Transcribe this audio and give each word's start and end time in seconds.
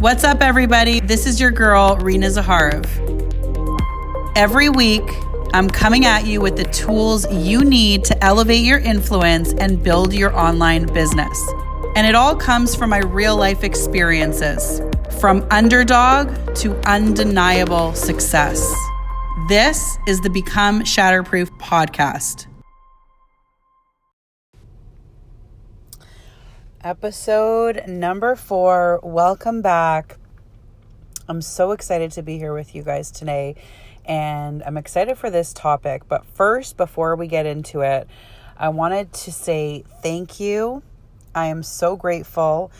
What's 0.00 0.22
up, 0.22 0.42
everybody? 0.42 1.00
This 1.00 1.26
is 1.26 1.40
your 1.40 1.50
girl, 1.50 1.96
Rena 1.96 2.28
Zaharov. 2.28 2.86
Every 4.36 4.68
week, 4.68 5.02
I'm 5.52 5.68
coming 5.68 6.04
at 6.04 6.24
you 6.24 6.40
with 6.40 6.56
the 6.56 6.62
tools 6.62 7.26
you 7.32 7.64
need 7.64 8.04
to 8.04 8.24
elevate 8.24 8.64
your 8.64 8.78
influence 8.78 9.54
and 9.54 9.82
build 9.82 10.14
your 10.14 10.32
online 10.38 10.86
business. 10.94 11.52
And 11.96 12.06
it 12.06 12.14
all 12.14 12.36
comes 12.36 12.76
from 12.76 12.90
my 12.90 13.00
real 13.00 13.36
life 13.36 13.64
experiences, 13.64 14.80
from 15.20 15.44
underdog 15.50 16.54
to 16.58 16.76
undeniable 16.88 17.92
success. 17.94 18.72
This 19.48 19.98
is 20.06 20.20
the 20.20 20.30
Become 20.30 20.82
Shatterproof 20.82 21.50
podcast. 21.58 22.47
Episode 26.88 27.86
number 27.86 28.34
four. 28.34 28.98
Welcome 29.02 29.60
back. 29.60 30.16
I'm 31.28 31.42
so 31.42 31.72
excited 31.72 32.12
to 32.12 32.22
be 32.22 32.38
here 32.38 32.54
with 32.54 32.74
you 32.74 32.82
guys 32.82 33.10
today, 33.10 33.56
and 34.06 34.62
I'm 34.62 34.78
excited 34.78 35.18
for 35.18 35.28
this 35.28 35.52
topic. 35.52 36.08
But 36.08 36.24
first, 36.24 36.78
before 36.78 37.14
we 37.14 37.26
get 37.26 37.44
into 37.44 37.82
it, 37.82 38.08
I 38.56 38.70
wanted 38.70 39.12
to 39.12 39.30
say 39.30 39.84
thank 40.02 40.40
you. 40.40 40.82
I 41.34 41.48
am 41.48 41.62
so 41.62 41.94
grateful, 41.94 42.72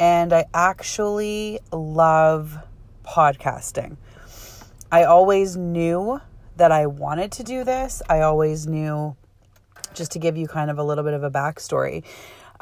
and 0.00 0.32
I 0.32 0.46
actually 0.52 1.60
love 1.70 2.58
podcasting. 3.04 3.96
I 4.90 5.04
always 5.04 5.56
knew 5.56 6.20
that 6.56 6.72
I 6.72 6.86
wanted 6.86 7.30
to 7.30 7.44
do 7.44 7.62
this. 7.62 8.02
I 8.10 8.22
always 8.22 8.66
knew, 8.66 9.14
just 9.94 10.10
to 10.10 10.18
give 10.18 10.36
you 10.36 10.48
kind 10.48 10.68
of 10.68 10.78
a 10.78 10.82
little 10.82 11.04
bit 11.04 11.14
of 11.14 11.22
a 11.22 11.30
backstory, 11.30 12.02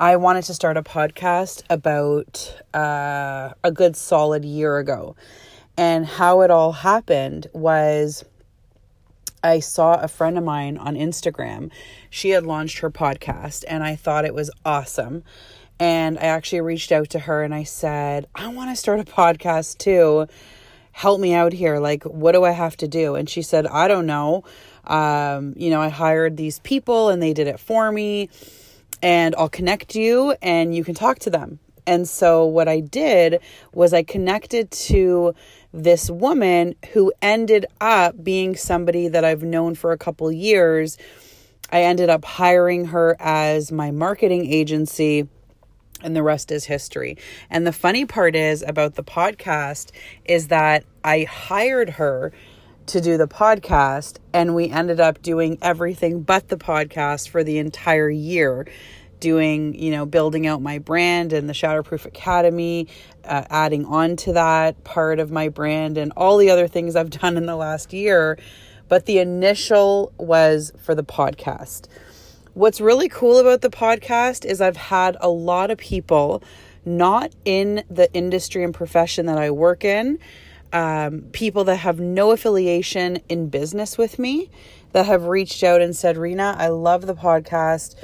I 0.01 0.17
wanted 0.17 0.45
to 0.45 0.55
start 0.55 0.79
a 0.79 0.83
podcast 0.83 1.63
about 1.69 2.57
uh, 2.73 3.53
a 3.63 3.71
good 3.71 3.97
solid 3.97 4.47
year 4.47 4.79
ago. 4.79 5.15
And 5.77 6.07
how 6.07 6.41
it 6.41 6.51
all 6.51 6.73
happened 6.73 7.49
was 7.53 8.25
I 9.45 9.61
saw 9.61 10.01
a 10.01 10.09
friend 10.09 10.39
of 10.39 10.45
mine 10.45 10.79
on 10.79 10.95
Instagram. 10.95 11.71
She 12.09 12.31
had 12.31 12.47
launched 12.47 12.79
her 12.79 12.91
podcast, 12.91 13.63
and 13.69 13.85
I 13.85 13.95
thought 13.95 14.25
it 14.25 14.33
was 14.33 14.51
awesome. 14.65 15.23
And 15.79 16.19
I 16.19 16.23
actually 16.23 16.63
reached 16.63 16.93
out 16.93 17.11
to 17.11 17.19
her 17.19 17.43
and 17.43 17.55
I 17.55 17.65
said, 17.65 18.27
I 18.35 18.49
want 18.49 18.71
to 18.71 18.77
start 18.77 19.01
a 19.01 19.05
podcast 19.05 19.77
too. 19.77 20.29
Help 20.93 21.21
me 21.21 21.35
out 21.35 21.53
here. 21.53 21.79
Like, 21.79 22.05
what 22.05 22.33
do 22.33 22.45
I 22.45 22.53
have 22.53 22.79
to 22.79 22.89
do? 22.89 23.17
And 23.17 23.29
she 23.29 23.43
said, 23.43 23.67
I 23.67 23.87
don't 23.87 24.07
know. 24.07 24.45
Um, 24.85 25.53
you 25.59 25.69
know, 25.69 25.83
I 25.83 25.91
hired 25.91 26.39
these 26.39 26.59
people 26.61 27.11
and 27.11 27.23
they 27.23 27.35
did 27.35 27.49
it 27.49 27.61
for 27.61 27.93
me 27.93 28.31
and 29.03 29.35
I'll 29.37 29.49
connect 29.49 29.95
you 29.95 30.35
and 30.43 30.75
you 30.75 30.85
can 30.85 30.95
talk 30.95 31.19
to 31.21 31.31
them. 31.31 31.59
And 31.87 32.09
so 32.09 32.45
what 32.45 32.69
I 32.69 32.81
did 32.81 33.41
was 33.73 33.93
I 33.93 34.03
connected 34.03 34.71
to 34.71 35.35
this 35.73 36.11
woman 36.11 36.75
who 36.93 37.13
ended 37.23 37.67
up 37.81 38.23
being 38.23 38.57
somebody 38.57 39.09
that 39.09 39.25
I've 39.25 39.43
known 39.43 39.75
for 39.75 39.93
a 39.93 39.99
couple 39.99 40.31
years. 40.31 40.99
I 41.73 41.83
ended 41.83 42.11
up 42.11 42.25
hiring 42.25 42.87
her 42.87 43.17
as 43.19 43.73
my 43.73 43.91
marketing 43.91 44.47
agency 44.47 45.29
and 46.03 46.17
the 46.17 46.23
rest 46.23 46.51
is 46.51 46.65
history. 46.65 47.19
And 47.51 47.67
the 47.67 47.73
funny 47.73 48.05
part 48.05 48.35
is 48.35 48.63
about 48.63 48.95
the 48.95 49.05
podcast 49.05 49.93
is 50.25 50.49
that 50.49 50.85
I 51.05 51.25
hired 51.25 51.91
her 51.91 52.33
to 52.87 53.01
do 53.01 53.17
the 53.17 53.29
podcast 53.29 54.19
and 54.33 54.55
we 54.55 54.69
ended 54.69 55.01
up 55.01 55.23
doing 55.23 55.59
everything 55.63 56.23
but 56.23 56.49
the 56.49 56.57
podcast 56.57 57.29
for 57.29 57.45
the 57.45 57.59
entire 57.59 58.11
year 58.11 58.67
doing 59.21 59.75
you 59.75 59.91
know 59.91 60.07
building 60.07 60.47
out 60.47 60.61
my 60.61 60.79
brand 60.79 61.33
and 61.33 61.49
the 61.49 61.53
shatterproof 61.53 62.07
academy 62.07 62.89
uh, 63.25 63.45
adding 63.51 63.85
on 63.85 64.17
to 64.17 64.33
that 64.33 64.83
part 64.83 65.21
of 65.21 65.31
my 65.31 65.49
brand 65.49 65.99
and 65.99 66.13
all 66.17 66.39
the 66.39 66.51
other 66.51 66.67
things 66.67 66.97
i've 66.97 67.11
done 67.21 67.37
in 67.37 67.47
the 67.47 67.57
last 67.57 67.93
year. 67.93 68.39
But 68.89 69.07
the 69.07 69.21
initial 69.21 70.13
was 70.19 70.73
for 70.83 70.97
the 70.97 71.05
podcast. 71.05 71.87
What's 72.55 72.81
really 72.81 73.09
cool 73.09 73.39
about 73.39 73.61
the 73.61 73.71
podcast 73.71 74.45
is 74.45 74.61
i've 74.61 74.77
had 74.77 75.17
a 75.21 75.29
lot 75.29 75.71
of 75.71 75.79
people 75.79 76.43
not 76.85 77.33
in 77.45 77.85
the 77.89 78.13
industry 78.15 78.65
and 78.65 78.75
profession 78.75 79.27
that 79.27 79.39
i 79.39 79.51
work 79.51 79.85
in 79.85 80.19
um, 80.73 81.23
people 81.33 81.65
that 81.65 81.77
have 81.77 81.99
no 82.01 82.31
affiliation 82.31 83.21
in 83.29 83.49
business 83.49 83.99
with 83.99 84.19
me 84.19 84.51
that 84.93 85.07
have 85.07 85.25
reached 85.25 85.63
out 85.63 85.81
and 85.81 85.95
said, 85.95 86.17
Rena, 86.17 86.55
I 86.59 86.69
love 86.69 87.07
the 87.07 87.15
podcast. 87.15 87.97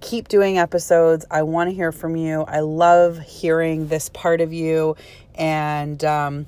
Keep 0.00 0.28
doing 0.28 0.58
episodes. 0.58 1.24
I 1.30 1.42
want 1.42 1.70
to 1.70 1.74
hear 1.74 1.92
from 1.92 2.16
you. 2.16 2.42
I 2.42 2.60
love 2.60 3.18
hearing 3.18 3.88
this 3.88 4.08
part 4.08 4.40
of 4.40 4.52
you. 4.52 4.96
And 5.34 6.04
um, 6.04 6.46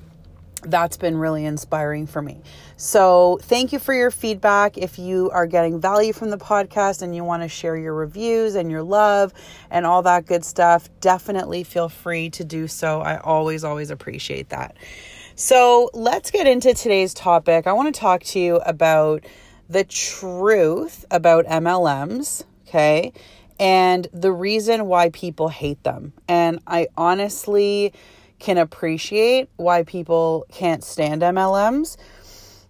that's 0.63 0.97
been 0.97 1.17
really 1.17 1.45
inspiring 1.45 2.07
for 2.07 2.21
me. 2.21 2.41
So, 2.79 3.39
thank 3.41 3.73
you 3.73 3.79
for 3.79 3.93
your 3.93 4.11
feedback. 4.11 4.77
If 4.77 4.99
you 4.99 5.31
are 5.31 5.47
getting 5.47 5.79
value 5.81 6.13
from 6.13 6.29
the 6.29 6.37
podcast 6.37 7.01
and 7.01 7.15
you 7.15 7.23
want 7.23 7.41
to 7.41 7.49
share 7.49 7.75
your 7.75 7.93
reviews 7.93 8.53
and 8.53 8.69
your 8.69 8.83
love 8.83 9.33
and 9.71 9.85
all 9.85 10.03
that 10.03 10.27
good 10.27 10.45
stuff, 10.45 10.87
definitely 11.01 11.63
feel 11.63 11.89
free 11.89 12.29
to 12.31 12.43
do 12.43 12.67
so. 12.67 13.01
I 13.01 13.17
always, 13.17 13.63
always 13.63 13.89
appreciate 13.89 14.49
that. 14.49 14.75
So 15.39 15.91
let's 15.93 16.31
get 16.31 16.47
into 16.47 16.73
today's 16.73 17.13
topic. 17.13 17.67
I 17.67 17.73
want 17.73 17.93
to 17.93 17.99
talk 18.01 18.23
to 18.23 18.39
you 18.39 18.55
about 18.55 19.23
the 19.69 19.83
truth 19.83 21.05
about 21.11 21.45
MLMs, 21.45 22.43
okay, 22.67 23.13
and 23.59 24.07
the 24.11 24.31
reason 24.31 24.87
why 24.87 25.11
people 25.11 25.49
hate 25.49 25.83
them. 25.83 26.13
And 26.27 26.57
I 26.65 26.87
honestly 26.97 27.93
can 28.39 28.57
appreciate 28.57 29.47
why 29.57 29.83
people 29.83 30.47
can't 30.51 30.83
stand 30.83 31.21
MLMs, 31.21 31.97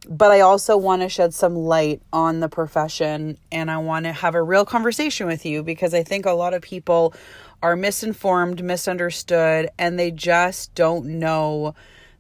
but 0.10 0.32
I 0.32 0.42
also 0.42 0.76
want 0.76 1.04
to 1.04 1.08
shed 1.08 1.34
some 1.34 1.56
light 1.56 2.02
on 2.12 2.42
the 2.42 2.50
profession 2.50 3.38
and 3.50 3.72
I 3.72 3.78
want 3.78 4.08
to 4.08 4.12
have 4.12 4.36
a 4.36 4.44
real 4.44 4.66
conversation 4.66 5.26
with 5.26 5.46
you 5.46 5.64
because 5.64 5.94
I 5.94 6.04
think 6.04 6.26
a 6.26 6.34
lot 6.34 6.54
of 6.54 6.62
people 6.64 7.14
are 7.64 7.78
misinformed, 7.78 8.62
misunderstood, 8.62 9.70
and 9.80 9.98
they 9.98 10.12
just 10.12 10.76
don't 10.76 11.06
know 11.06 11.74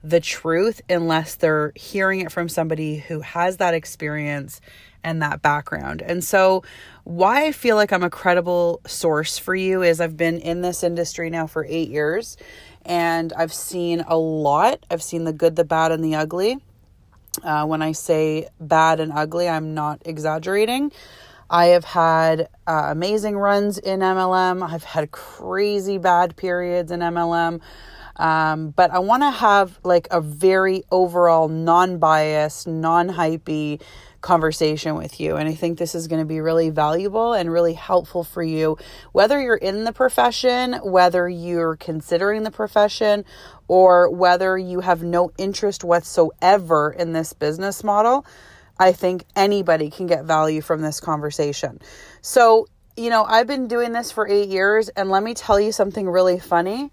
the 0.04 0.20
truth 0.20 0.82
unless 0.90 1.36
they're 1.36 1.72
hearing 1.76 2.22
it 2.22 2.32
from 2.32 2.50
somebody 2.50 2.98
who 2.98 3.22
has 3.22 3.58
that 3.58 3.74
experience 3.74 4.62
and 5.04 5.22
that 5.22 5.42
background. 5.42 6.02
And 6.02 6.24
so, 6.24 6.64
why 7.04 7.46
I 7.46 7.52
feel 7.52 7.78
like 7.78 7.94
I'm 7.94 8.04
a 8.04 8.10
credible 8.10 8.82
source 8.86 9.38
for 9.38 9.56
you 9.56 9.82
is 9.82 10.02
I've 10.02 10.18
been 10.18 10.40
in 10.40 10.62
this 10.62 10.84
industry 10.84 11.30
now 11.30 11.48
for 11.48 11.66
eight 11.66 11.90
years 11.90 12.38
and 12.86 13.34
I've 13.34 13.54
seen 13.54 14.02
a 14.08 14.18
lot. 14.18 14.86
I've 14.90 15.04
seen 15.04 15.26
the 15.26 15.34
good, 15.34 15.56
the 15.56 15.66
bad, 15.66 15.92
and 15.92 16.04
the 16.04 16.16
ugly. 16.16 16.58
Uh, 17.44 17.66
when 17.66 17.82
I 17.82 17.92
say 17.92 18.48
bad 18.60 19.00
and 19.00 19.12
ugly, 19.12 19.48
I'm 19.48 19.74
not 19.74 20.02
exaggerating. 20.06 20.92
I 21.50 21.68
have 21.68 21.86
had 21.86 22.50
uh, 22.66 22.88
amazing 22.90 23.38
runs 23.38 23.78
in 23.78 24.00
MLM. 24.00 24.68
I've 24.68 24.84
had 24.84 25.12
crazy 25.12 25.98
bad 25.98 26.36
periods 26.36 26.92
in 26.92 27.00
MLM. 27.02 27.62
Um, 28.18 28.72
but 28.72 28.92
I 28.92 29.00
want 29.00 29.24
to 29.24 29.32
have 29.32 29.80
like 29.84 30.08
a 30.12 30.22
very 30.22 30.84
overall 30.92 31.48
non 31.48 32.00
biased, 32.00 32.68
non 32.68 33.10
hypey 33.10 33.82
conversation 34.22 34.96
with 34.96 35.20
you. 35.20 35.36
And 35.36 35.48
I 35.48 35.54
think 35.54 35.78
this 35.78 35.96
is 35.96 36.08
going 36.08 36.22
to 36.22 36.26
be 36.26 36.42
really 36.42 36.70
valuable 36.70 37.34
and 37.34 37.52
really 37.52 37.74
helpful 37.74 38.24
for 38.24 38.44
you, 38.44 38.78
whether 39.12 39.40
you're 39.40 39.56
in 39.56 39.84
the 39.84 39.94
profession, 39.94 40.74
whether 40.84 41.30
you're 41.30 41.76
considering 41.76 42.44
the 42.44 42.52
profession, 42.52 43.24
or 43.68 44.10
whether 44.10 44.58
you 44.58 44.80
have 44.80 45.04
no 45.04 45.32
interest 45.38 45.84
whatsoever 45.84 46.92
in 46.98 47.14
this 47.14 47.34
business 47.34 47.84
model. 47.84 48.26
I 48.80 48.92
think 48.92 49.26
anybody 49.36 49.90
can 49.90 50.08
get 50.08 50.26
value 50.26 50.62
from 50.62 50.82
this 50.82 51.00
conversation. 51.00 51.80
So, 52.22 52.68
you 52.96 53.10
know, 53.10 53.24
I've 53.24 53.48
been 53.48 53.68
doing 53.68 53.92
this 53.92 54.12
for 54.12 54.28
eight 54.28 54.50
years, 54.50 54.90
and 54.90 55.10
let 55.10 55.24
me 55.24 55.34
tell 55.34 55.60
you 55.60 55.72
something 55.72 56.08
really 56.08 56.40
funny 56.40 56.92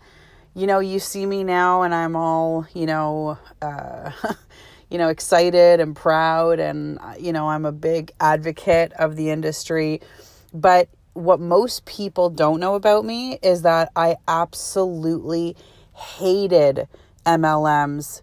you 0.55 0.67
know, 0.67 0.79
you 0.79 1.01
see 1.01 1.27
me 1.27 1.45
now 1.45 1.83
and 1.83 1.95
I'm 1.95 2.15
all, 2.17 2.67
you 2.75 2.87
know, 2.87 3.39
uh, 3.61 4.13
you 4.91 4.99
know, 4.99 5.09
excited 5.09 5.81
and 5.81 5.97
proud 5.97 6.61
and 6.61 6.99
you 7.19 7.33
know, 7.33 7.49
I'm 7.49 7.65
a 7.65 7.73
big 7.73 8.13
advocate 8.21 8.93
of 8.95 9.17
the 9.17 9.31
industry. 9.31 10.01
But 10.53 10.89
what 11.15 11.41
most 11.41 11.85
people 11.85 12.31
don't 12.31 12.61
know 12.61 12.75
about 12.75 13.05
me 13.05 13.39
is 13.43 13.63
that 13.63 13.91
I 13.97 14.17
absolutely 14.29 15.57
hated 15.95 16.89
MLMs 17.27 18.23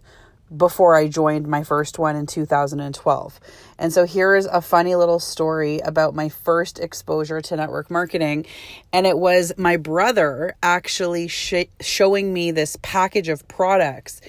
before 0.56 0.96
I 0.96 1.08
joined 1.08 1.46
my 1.46 1.64
first 1.64 1.98
one 1.98 2.16
in 2.16 2.26
2012. 2.26 3.40
And 3.78 3.92
so 3.92 4.04
here 4.04 4.34
is 4.34 4.46
a 4.46 4.60
funny 4.60 4.94
little 4.94 5.18
story 5.18 5.80
about 5.80 6.14
my 6.14 6.28
first 6.28 6.78
exposure 6.78 7.40
to 7.40 7.56
network 7.56 7.90
marketing. 7.90 8.46
And 8.92 9.06
it 9.06 9.18
was 9.18 9.52
my 9.56 9.76
brother 9.76 10.54
actually 10.62 11.28
sh- 11.28 11.64
showing 11.80 12.32
me 12.32 12.50
this 12.50 12.76
package 12.82 13.28
of 13.28 13.46
products. 13.48 14.20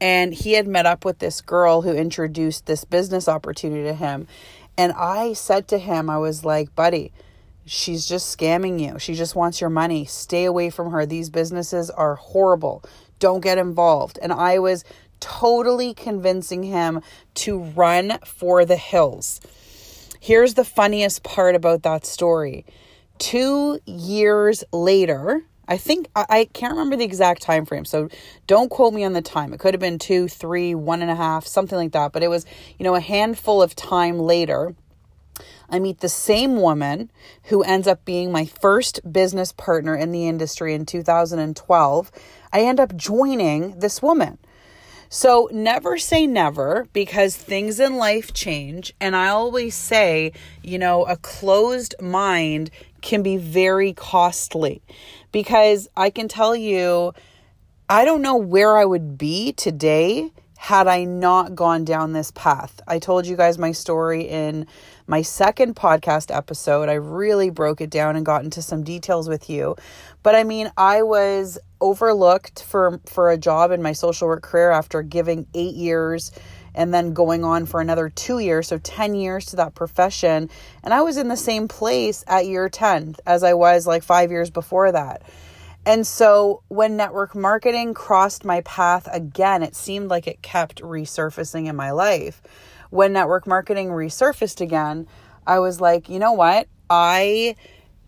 And 0.00 0.32
he 0.32 0.52
had 0.52 0.66
met 0.66 0.86
up 0.86 1.04
with 1.04 1.18
this 1.18 1.40
girl 1.40 1.82
who 1.82 1.92
introduced 1.92 2.66
this 2.66 2.84
business 2.84 3.28
opportunity 3.28 3.84
to 3.84 3.94
him. 3.94 4.26
And 4.76 4.92
I 4.92 5.32
said 5.32 5.68
to 5.68 5.78
him, 5.78 6.08
I 6.08 6.18
was 6.18 6.44
like, 6.44 6.74
buddy, 6.76 7.12
she's 7.66 8.06
just 8.06 8.36
scamming 8.36 8.80
you. 8.80 8.98
She 8.98 9.14
just 9.14 9.34
wants 9.34 9.60
your 9.60 9.70
money. 9.70 10.04
Stay 10.04 10.44
away 10.44 10.70
from 10.70 10.92
her. 10.92 11.04
These 11.04 11.30
businesses 11.30 11.90
are 11.90 12.14
horrible. 12.14 12.84
don't 13.18 13.40
get 13.40 13.58
involved. 13.58 14.18
And 14.22 14.32
I 14.32 14.60
was 14.60 14.84
totally 15.20 15.94
convincing 15.94 16.62
him 16.62 17.02
to 17.34 17.58
run 17.58 18.18
for 18.24 18.64
the 18.64 18.76
hills. 18.76 19.40
Here's 20.20 20.54
the 20.54 20.64
funniest 20.64 21.22
part 21.22 21.54
about 21.54 21.82
that 21.84 22.04
story. 22.04 22.66
Two 23.18 23.80
years 23.86 24.64
later, 24.72 25.44
I 25.68 25.76
think 25.76 26.08
I, 26.16 26.48
can't 26.52 26.72
remember 26.72 26.96
the 26.96 27.04
exact 27.04 27.42
time 27.42 27.66
frame, 27.66 27.84
so 27.84 28.08
don't 28.46 28.70
quote 28.70 28.94
me 28.94 29.04
on 29.04 29.12
the 29.12 29.20
time. 29.20 29.52
It 29.52 29.60
could 29.60 29.74
have 29.74 29.80
been 29.80 29.98
two, 29.98 30.26
three, 30.26 30.74
one 30.74 31.02
and 31.02 31.10
a 31.10 31.14
half, 31.14 31.46
something 31.46 31.76
like 31.76 31.92
that. 31.92 32.12
But 32.12 32.22
it 32.22 32.28
was, 32.28 32.46
you 32.78 32.84
know, 32.84 32.94
a 32.94 33.00
handful 33.00 33.60
of 33.60 33.76
time 33.76 34.18
later. 34.18 34.74
I 35.68 35.78
meet 35.78 36.00
the 36.00 36.08
same 36.08 36.56
woman 36.56 37.10
who 37.44 37.62
ends 37.62 37.86
up 37.86 38.06
being 38.06 38.32
my 38.32 38.46
first 38.46 39.00
business 39.12 39.52
partner 39.52 39.94
in 39.94 40.10
the 40.10 40.26
industry 40.26 40.72
in 40.72 40.86
2012. 40.86 42.10
I 42.50 42.60
end 42.60 42.80
up 42.80 42.96
joining 42.96 43.78
this 43.78 44.00
woman. 44.00 44.38
So 45.08 45.48
never 45.52 45.96
say 45.96 46.26
never 46.26 46.86
because 46.92 47.34
things 47.36 47.80
in 47.80 47.96
life 47.96 48.34
change. 48.34 48.92
And 49.00 49.16
I 49.16 49.28
always 49.28 49.74
say, 49.74 50.32
you 50.62 50.78
know, 50.78 51.04
a 51.04 51.16
closed 51.16 51.94
mind 52.00 52.70
can 53.00 53.22
be 53.22 53.36
very 53.36 53.92
costly 53.92 54.82
because 55.32 55.88
I 55.96 56.10
can 56.10 56.28
tell 56.28 56.54
you, 56.54 57.14
I 57.88 58.04
don't 58.04 58.22
know 58.22 58.36
where 58.36 58.76
I 58.76 58.84
would 58.84 59.16
be 59.16 59.52
today 59.52 60.30
had 60.58 60.88
I 60.88 61.04
not 61.04 61.54
gone 61.54 61.84
down 61.84 62.12
this 62.12 62.32
path. 62.32 62.80
I 62.86 62.98
told 62.98 63.26
you 63.26 63.36
guys 63.36 63.58
my 63.58 63.72
story 63.72 64.22
in 64.22 64.66
my 65.08 65.22
second 65.22 65.74
podcast 65.74 66.34
episode. 66.34 66.90
I 66.90 66.94
really 66.94 67.48
broke 67.48 67.80
it 67.80 67.90
down 67.90 68.14
and 68.14 68.26
got 68.26 68.44
into 68.44 68.60
some 68.60 68.84
details 68.84 69.26
with 69.28 69.48
you. 69.48 69.74
But 70.22 70.34
I 70.34 70.44
mean, 70.44 70.70
I 70.76 71.02
was 71.02 71.58
overlooked 71.80 72.62
for 72.62 73.00
for 73.06 73.30
a 73.30 73.38
job 73.38 73.70
in 73.70 73.82
my 73.82 73.92
social 73.92 74.28
work 74.28 74.42
career 74.42 74.70
after 74.70 75.00
giving 75.02 75.46
8 75.54 75.74
years 75.74 76.30
and 76.74 76.92
then 76.92 77.14
going 77.14 77.42
on 77.42 77.64
for 77.64 77.80
another 77.80 78.10
2 78.10 78.38
years, 78.38 78.68
so 78.68 78.78
10 78.78 79.14
years 79.14 79.46
to 79.46 79.56
that 79.56 79.74
profession, 79.74 80.50
and 80.84 80.94
I 80.94 81.00
was 81.00 81.16
in 81.16 81.28
the 81.28 81.36
same 81.36 81.66
place 81.66 82.22
at 82.28 82.46
year 82.46 82.68
10 82.68 83.16
as 83.26 83.42
I 83.42 83.54
was 83.54 83.86
like 83.86 84.02
5 84.02 84.30
years 84.30 84.50
before 84.50 84.92
that. 84.92 85.22
And 85.86 86.06
so 86.06 86.62
when 86.68 86.98
network 86.98 87.34
marketing 87.34 87.94
crossed 87.94 88.44
my 88.44 88.60
path 88.60 89.08
again, 89.10 89.62
it 89.62 89.74
seemed 89.74 90.10
like 90.10 90.26
it 90.26 90.42
kept 90.42 90.82
resurfacing 90.82 91.66
in 91.66 91.76
my 91.76 91.92
life. 91.92 92.42
When 92.90 93.12
network 93.12 93.46
marketing 93.46 93.88
resurfaced 93.88 94.60
again, 94.60 95.06
I 95.46 95.58
was 95.58 95.80
like, 95.80 96.08
you 96.08 96.18
know 96.18 96.32
what? 96.32 96.68
I 96.90 97.56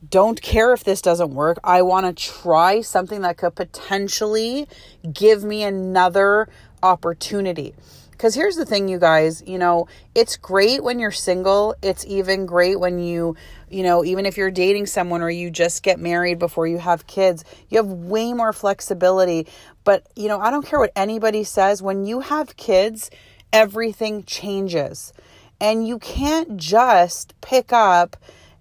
don't 0.09 0.41
care 0.41 0.73
if 0.73 0.85
this 0.85 1.03
doesn't 1.03 1.35
work. 1.35 1.59
I 1.63 1.83
want 1.83 2.07
to 2.07 2.13
try 2.25 2.81
something 2.81 3.21
that 3.23 3.37
could 3.37 3.55
potentially 3.55 4.67
give 5.13 5.45
me 5.45 5.63
another 5.63 6.49
opportunity. 6.83 7.75
Because 8.11 8.35
here's 8.35 8.57
the 8.57 8.67
thing, 8.67 8.89
you 8.89 8.99
guys, 8.99 9.43
you 9.47 9.57
know, 9.57 9.89
it's 10.15 10.37
great 10.37 10.85
when 10.85 10.99
you're 10.99 11.11
single. 11.11 11.75
It's 11.81 12.05
even 12.05 12.45
great 12.45 12.79
when 12.79 12.99
you, 12.99 13.35
you 13.71 13.83
know, 13.83 14.05
even 14.05 14.27
if 14.27 14.37
you're 14.37 14.51
dating 14.51 14.87
someone 14.87 15.23
or 15.23 15.31
you 15.31 15.51
just 15.51 15.83
get 15.83 15.99
married 15.99 16.39
before 16.39 16.67
you 16.67 16.77
have 16.77 17.07
kids, 17.07 17.45
you 17.71 17.79
have 17.79 17.87
way 17.87 18.35
more 18.35 18.53
flexibility. 18.53 19.47
But, 19.85 20.07
you 20.17 20.29
know, 20.29 20.39
I 20.39 20.51
don't 20.51 20.67
care 20.67 20.79
what 20.79 20.93
anybody 20.95 21.45
says. 21.45 21.81
When 21.81 22.05
you 22.05 22.21
have 22.21 22.59
kids, 22.59 23.11
everything 23.53 24.25
changes. 24.25 25.13
And 25.61 25.87
you 25.87 25.99
can't 25.99 26.57
just 26.57 27.39
pick 27.41 27.73
up 27.73 28.17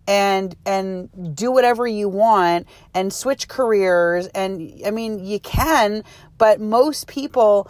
and 0.08 0.56
and 0.66 1.36
do 1.36 1.52
whatever 1.52 1.86
you 1.88 2.10
want 2.10 2.68
and 2.96 3.14
switch 3.14 3.48
careers 3.48 4.26
and 4.34 4.82
I 4.84 4.90
mean 4.90 5.24
you 5.24 5.40
can 5.40 6.04
but 6.40 6.60
most 6.60 7.08
people 7.08 7.70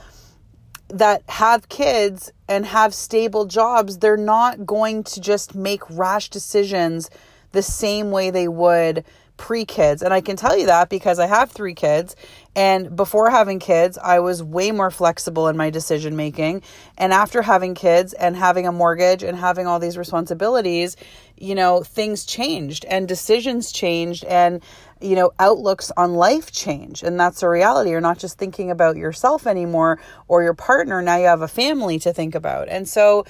that 0.89 1.21
have 1.29 1.69
kids 1.69 2.31
and 2.47 2.65
have 2.65 2.93
stable 2.93 3.45
jobs, 3.45 3.99
they're 3.99 4.17
not 4.17 4.65
going 4.65 5.03
to 5.03 5.21
just 5.21 5.55
make 5.55 5.87
rash 5.89 6.29
decisions 6.29 7.09
the 7.51 7.61
same 7.61 8.11
way 8.11 8.31
they 8.31 8.47
would 8.47 9.05
pre 9.39 9.65
kids. 9.65 10.03
And 10.03 10.13
I 10.13 10.21
can 10.21 10.35
tell 10.35 10.55
you 10.55 10.67
that 10.67 10.89
because 10.89 11.17
I 11.17 11.25
have 11.25 11.49
three 11.49 11.73
kids. 11.73 12.15
And 12.55 12.93
before 12.95 13.29
having 13.29 13.57
kids, 13.57 13.97
I 13.97 14.19
was 14.19 14.43
way 14.43 14.71
more 14.71 14.91
flexible 14.91 15.47
in 15.47 15.55
my 15.55 15.69
decision 15.69 16.17
making. 16.17 16.61
And 16.97 17.13
after 17.13 17.41
having 17.41 17.73
kids 17.73 18.11
and 18.13 18.35
having 18.35 18.67
a 18.67 18.71
mortgage 18.71 19.23
and 19.23 19.37
having 19.37 19.65
all 19.65 19.79
these 19.79 19.97
responsibilities, 19.97 20.97
you 21.37 21.55
know, 21.55 21.83
things 21.83 22.25
changed 22.25 22.83
and 22.85 23.07
decisions 23.07 23.71
changed. 23.71 24.25
And 24.25 24.61
you 25.01 25.15
know, 25.15 25.31
outlooks 25.39 25.93
on 25.95 26.15
life 26.15 26.51
change. 26.51 27.03
And 27.03 27.17
that's 27.17 27.41
a 27.41 27.47
reality. 27.47 27.91
You're 27.91 28.01
not 28.01 28.19
just 28.19 28.37
thinking 28.37 28.69
about 28.69 28.97
yourself 28.97 29.47
anymore 29.47 29.97
or 30.27 30.43
your 30.43 30.53
partner. 30.53 31.01
Now 31.01 31.15
you 31.15 31.27
have 31.27 31.41
a 31.41 31.47
family 31.47 31.97
to 31.99 32.11
think 32.11 32.35
about. 32.35 32.67
And 32.67 32.85
so 32.85 33.25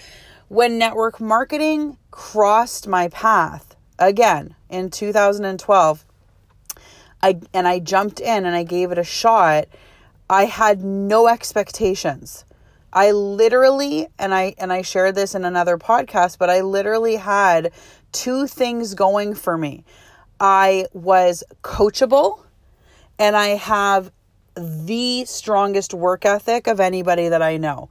when 0.48 0.80
network 0.80 1.22
marketing 1.22 2.00
crossed 2.10 2.88
my 2.88 3.10
path 3.10 3.76
again 4.00 4.56
in 4.70 4.90
2012, 4.90 6.06
I, 7.22 7.40
and 7.54 7.68
I 7.68 7.80
jumped 7.80 8.20
in 8.20 8.46
and 8.46 8.56
I 8.56 8.64
gave 8.64 8.92
it 8.92 8.98
a 8.98 9.04
shot, 9.04 9.68
I 10.30 10.46
had 10.46 10.84
no 10.84 11.28
expectations. 11.28 12.46
I 12.92 13.12
literally 13.12 14.08
and 14.18 14.34
I 14.34 14.56
and 14.58 14.74
I 14.74 14.82
shared 14.82 15.16
this 15.16 15.36
in 15.36 15.46
another 15.46 15.78
podcast, 15.78 16.38
but 16.40 16.50
I 16.50 16.62
literally 16.62 17.18
had 17.18 17.72
two 18.12 18.48
things 18.48 18.96
going 18.96 19.36
for 19.36 19.58
me. 19.58 19.84
I 20.40 20.88
was 20.94 21.44
coachable 21.64 22.44
and 23.20 23.36
I 23.36 23.50
have 23.50 24.12
the 24.56 25.26
strongest 25.26 25.94
work 25.94 26.26
ethic 26.26 26.68
of 26.68 26.80
anybody 26.80 27.30
that 27.30 27.42
I 27.42 27.58
know. 27.58 27.90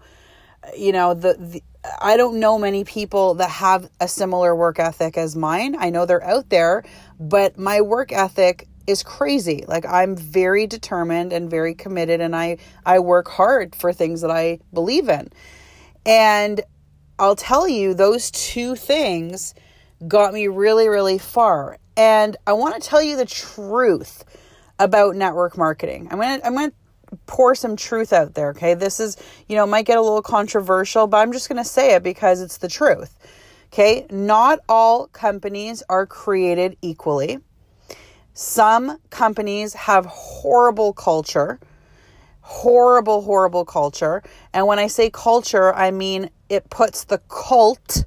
You 0.77 0.93
know, 0.93 1.15
the, 1.15 1.35
the 1.39 1.63
I 2.01 2.17
don't 2.17 2.41
know 2.41 2.59
many 2.59 2.85
people 2.85 3.35
that 3.35 3.51
have 3.51 3.89
a 4.01 4.09
similar 4.09 4.55
work 4.55 4.79
ethic 4.79 5.17
as 5.17 5.37
mine. 5.37 5.77
I 5.79 5.91
know 5.91 6.07
they're 6.07 6.25
out 6.25 6.49
there, 6.51 6.85
but 7.19 7.59
my 7.59 7.81
work 7.81 8.13
ethic 8.13 8.69
is 8.87 9.03
crazy. 9.03 9.65
Like 9.69 9.85
I'm 9.87 10.17
very 10.17 10.67
determined 10.67 11.33
and 11.33 11.51
very 11.51 11.75
committed 11.75 12.21
and 12.21 12.35
I 12.35 12.59
I 12.85 12.99
work 13.01 13.29
hard 13.29 13.77
for 13.77 13.93
things 13.93 14.23
that 14.23 14.31
I 14.31 14.61
believe 14.73 15.09
in. 15.09 15.29
And 16.07 16.63
I'll 17.19 17.37
tell 17.37 17.69
you 17.69 17.95
those 17.95 18.31
two 18.31 18.77
things 18.77 19.55
got 20.07 20.33
me 20.33 20.49
really 20.49 20.89
really 20.89 21.19
far. 21.19 21.79
And 21.97 22.37
I 22.47 22.55
want 22.55 22.81
to 22.81 22.89
tell 22.89 23.03
you 23.03 23.17
the 23.17 23.27
truth 23.27 24.25
about 24.79 25.17
network 25.17 25.59
marketing. 25.59 26.09
I'm 26.11 26.19
going 26.19 26.41
to 26.41 26.47
I'm 26.47 26.55
going 26.55 26.71
to 26.71 26.77
pour 27.29 27.55
some 27.55 27.77
truth 27.77 28.13
out 28.13 28.35
there, 28.35 28.51
okay? 28.51 28.75
This 28.75 28.99
is, 28.99 29.17
you 29.47 29.55
know, 29.55 29.65
might 29.67 29.87
get 29.87 29.99
a 29.99 30.03
little 30.03 30.23
controversial, 30.23 31.07
but 31.07 31.19
I'm 31.19 31.33
just 31.33 31.49
going 31.49 31.63
to 31.63 31.69
say 31.69 31.95
it 31.95 32.03
because 32.03 32.41
it's 32.41 32.57
the 32.57 32.69
truth. 32.69 33.17
Okay? 33.73 34.07
Not 34.11 34.59
all 34.69 35.07
companies 35.09 35.85
are 35.89 36.07
created 36.07 36.77
equally. 36.83 37.39
Some 38.33 38.99
companies 39.11 39.75
have 39.75 40.07
horrible 40.07 40.93
culture. 40.93 41.61
Horrible, 42.41 43.21
horrible 43.23 43.67
culture. 43.67 44.23
And 44.55 44.67
when 44.67 44.79
I 44.79 44.87
say 44.87 45.11
culture, 45.11 45.73
I 45.75 45.91
mean 45.91 46.31
it 46.49 46.71
puts 46.71 47.05
the 47.05 47.19
cult 47.29 48.05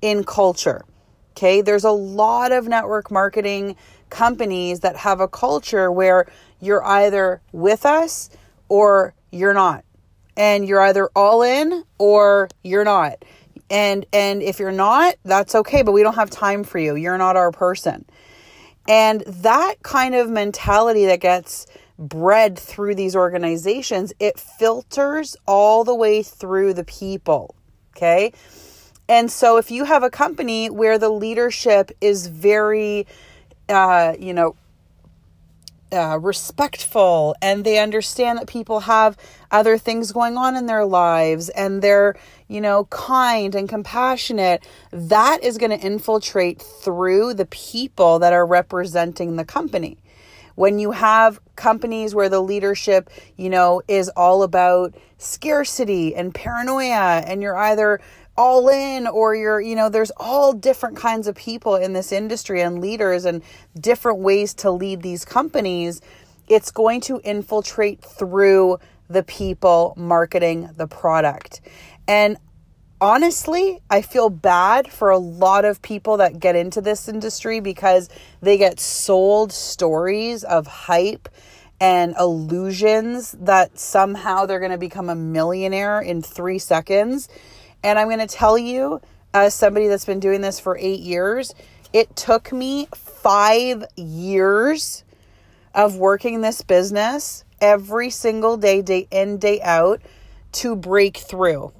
in 0.00 0.24
culture. 0.24 0.84
Okay, 1.32 1.60
there's 1.60 1.84
a 1.84 1.90
lot 1.90 2.52
of 2.52 2.66
network 2.66 3.10
marketing 3.10 3.76
companies 4.08 4.80
that 4.80 4.96
have 4.96 5.20
a 5.20 5.28
culture 5.28 5.90
where 5.90 6.26
you're 6.60 6.84
either 6.84 7.42
with 7.52 7.84
us 7.84 8.30
or 8.74 9.14
you're 9.30 9.54
not. 9.54 9.84
And 10.36 10.66
you're 10.66 10.80
either 10.80 11.08
all 11.14 11.42
in 11.42 11.84
or 11.96 12.48
you're 12.64 12.84
not. 12.84 13.24
And 13.70 14.04
and 14.12 14.42
if 14.42 14.58
you're 14.58 14.72
not, 14.72 15.14
that's 15.24 15.54
okay, 15.54 15.82
but 15.82 15.92
we 15.92 16.02
don't 16.02 16.16
have 16.16 16.28
time 16.28 16.64
for 16.64 16.80
you. 16.80 16.96
You're 16.96 17.16
not 17.16 17.36
our 17.36 17.52
person. 17.52 18.04
And 18.88 19.20
that 19.20 19.76
kind 19.84 20.16
of 20.16 20.28
mentality 20.28 21.06
that 21.06 21.20
gets 21.20 21.66
bred 22.00 22.58
through 22.58 22.96
these 22.96 23.14
organizations, 23.14 24.12
it 24.18 24.40
filters 24.40 25.36
all 25.46 25.84
the 25.84 25.94
way 25.94 26.24
through 26.24 26.74
the 26.74 26.84
people. 26.84 27.54
Okay? 27.96 28.32
And 29.08 29.30
so 29.30 29.56
if 29.56 29.70
you 29.70 29.84
have 29.84 30.02
a 30.02 30.10
company 30.10 30.68
where 30.68 30.98
the 30.98 31.10
leadership 31.10 31.92
is 32.00 32.26
very, 32.26 33.06
uh, 33.68 34.14
you 34.18 34.34
know, 34.34 34.56
uh, 35.94 36.18
respectful 36.18 37.34
and 37.40 37.64
they 37.64 37.78
understand 37.78 38.38
that 38.38 38.48
people 38.48 38.80
have 38.80 39.16
other 39.50 39.78
things 39.78 40.12
going 40.12 40.36
on 40.36 40.56
in 40.56 40.66
their 40.66 40.84
lives 40.84 41.48
and 41.50 41.80
they're, 41.80 42.16
you 42.48 42.60
know, 42.60 42.84
kind 42.86 43.54
and 43.54 43.68
compassionate, 43.68 44.66
that 44.90 45.42
is 45.42 45.56
going 45.56 45.70
to 45.70 45.86
infiltrate 45.86 46.60
through 46.60 47.34
the 47.34 47.46
people 47.46 48.18
that 48.18 48.32
are 48.32 48.46
representing 48.46 49.36
the 49.36 49.44
company. 49.44 49.96
When 50.56 50.78
you 50.78 50.92
have 50.92 51.40
companies 51.56 52.14
where 52.14 52.28
the 52.28 52.40
leadership, 52.40 53.10
you 53.36 53.50
know, 53.50 53.82
is 53.88 54.08
all 54.10 54.42
about 54.42 54.94
scarcity 55.18 56.14
and 56.14 56.34
paranoia, 56.34 57.24
and 57.26 57.42
you're 57.42 57.56
either 57.56 58.00
all 58.36 58.68
in 58.68 59.06
or 59.06 59.34
you're 59.36 59.60
you 59.60 59.76
know 59.76 59.88
there's 59.88 60.10
all 60.16 60.52
different 60.52 60.96
kinds 60.96 61.28
of 61.28 61.36
people 61.36 61.76
in 61.76 61.92
this 61.92 62.10
industry 62.10 62.60
and 62.60 62.80
leaders 62.80 63.24
and 63.24 63.42
different 63.78 64.18
ways 64.18 64.52
to 64.54 64.70
lead 64.70 65.02
these 65.02 65.24
companies 65.24 66.00
it's 66.48 66.70
going 66.70 67.00
to 67.02 67.20
infiltrate 67.24 68.02
through 68.02 68.78
the 69.08 69.22
people 69.22 69.94
marketing 69.96 70.70
the 70.76 70.86
product. 70.86 71.60
And 72.06 72.36
honestly, 73.00 73.80
I 73.90 74.02
feel 74.02 74.30
bad 74.30 74.90
for 74.90 75.10
a 75.10 75.18
lot 75.18 75.64
of 75.64 75.82
people 75.82 76.18
that 76.18 76.38
get 76.38 76.56
into 76.56 76.80
this 76.80 77.08
industry 77.08 77.60
because 77.60 78.08
they 78.40 78.58
get 78.58 78.80
sold 78.80 79.52
stories 79.52 80.44
of 80.44 80.66
hype 80.66 81.28
and 81.80 82.14
illusions 82.18 83.32
that 83.32 83.78
somehow 83.78 84.46
they're 84.46 84.60
going 84.60 84.70
to 84.70 84.78
become 84.78 85.08
a 85.08 85.14
millionaire 85.14 86.00
in 86.00 86.22
three 86.22 86.58
seconds. 86.58 87.28
And 87.84 87.98
I'm 87.98 88.08
going 88.08 88.18
to 88.18 88.26
tell 88.26 88.56
you, 88.56 89.02
as 89.34 89.54
somebody 89.54 89.88
that's 89.88 90.06
been 90.06 90.18
doing 90.18 90.40
this 90.40 90.58
for 90.58 90.76
eight 90.78 91.00
years, 91.00 91.54
it 91.92 92.16
took 92.16 92.50
me 92.50 92.88
five 92.94 93.84
years 93.94 95.04
of 95.74 95.96
working 95.96 96.40
this 96.40 96.62
business 96.62 97.44
every 97.60 98.08
single 98.08 98.56
day, 98.56 98.80
day 98.80 99.06
in, 99.10 99.36
day 99.36 99.60
out, 99.60 100.00
to 100.52 100.74
break 100.74 101.18
through. 101.18 101.72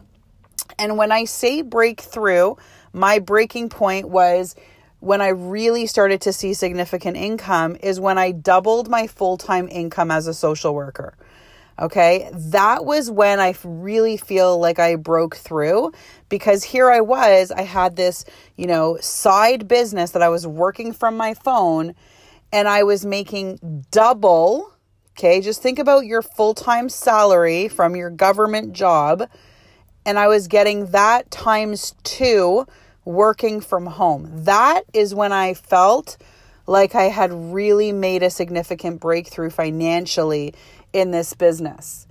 And 0.78 0.98
when 0.98 1.10
I 1.10 1.24
say 1.24 1.62
breakthrough, 1.62 2.56
my 2.92 3.18
breaking 3.18 3.70
point 3.70 4.08
was 4.08 4.54
when 5.00 5.22
I 5.22 5.28
really 5.28 5.86
started 5.86 6.20
to 6.22 6.32
see 6.32 6.52
significant 6.54 7.16
income 7.16 7.76
is 7.80 7.98
when 7.98 8.18
I 8.18 8.32
doubled 8.32 8.90
my 8.90 9.06
full 9.06 9.36
time 9.36 9.68
income 9.70 10.10
as 10.10 10.26
a 10.26 10.34
social 10.34 10.74
worker. 10.74 11.14
Okay, 11.76 12.30
that 12.32 12.84
was 12.84 13.10
when 13.10 13.40
I 13.40 13.54
really 13.64 14.16
feel 14.16 14.58
like 14.60 14.78
I 14.78 14.94
broke 14.94 15.34
through 15.34 15.92
because 16.28 16.62
here 16.62 16.88
I 16.88 17.00
was, 17.00 17.50
I 17.50 17.62
had 17.62 17.96
this, 17.96 18.24
you 18.56 18.68
know, 18.68 18.96
side 19.00 19.66
business 19.66 20.12
that 20.12 20.22
I 20.22 20.28
was 20.28 20.46
working 20.46 20.92
from 20.92 21.16
my 21.16 21.34
phone 21.34 21.94
and 22.52 22.68
I 22.68 22.84
was 22.84 23.04
making 23.04 23.84
double. 23.90 24.72
Okay, 25.18 25.40
just 25.40 25.62
think 25.62 25.80
about 25.80 26.06
your 26.06 26.22
full 26.22 26.54
time 26.54 26.88
salary 26.88 27.66
from 27.66 27.96
your 27.96 28.10
government 28.10 28.72
job 28.72 29.28
and 30.06 30.18
I 30.18 30.28
was 30.28 30.48
getting 30.48 30.86
that 30.86 31.30
times 31.30 31.94
two 32.02 32.66
working 33.04 33.60
from 33.60 33.86
home. 33.86 34.30
That 34.44 34.82
is 34.92 35.14
when 35.14 35.32
I 35.32 35.54
felt 35.54 36.18
like 36.66 36.94
I 36.94 37.04
had 37.04 37.32
really 37.32 37.92
made 37.92 38.22
a 38.22 38.30
significant 38.30 39.00
breakthrough 39.00 39.50
financially 39.50 40.54
in 40.94 41.10
this 41.10 41.34
business. 41.34 42.06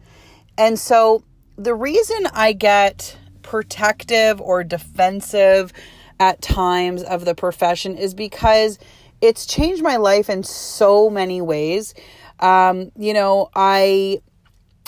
And 0.58 0.78
so 0.78 1.24
the 1.58 1.74
reason 1.74 2.28
I 2.34 2.54
get 2.54 3.18
protective 3.42 4.40
or 4.40 4.64
defensive 4.64 5.74
at 6.20 6.42
times 6.42 7.02
of 7.02 7.26
the 7.26 7.34
profession 7.34 7.98
is 7.98 8.14
because 8.14 8.78
it's 9.22 9.46
changed 9.46 9.82
my 9.82 9.96
life 9.96 10.30
in 10.30 10.44
so 10.44 11.10
many 11.10 11.42
ways. 11.42 11.96
Um, 12.40 12.92
you 12.98 13.14
know, 13.14 13.50
I 13.56 14.22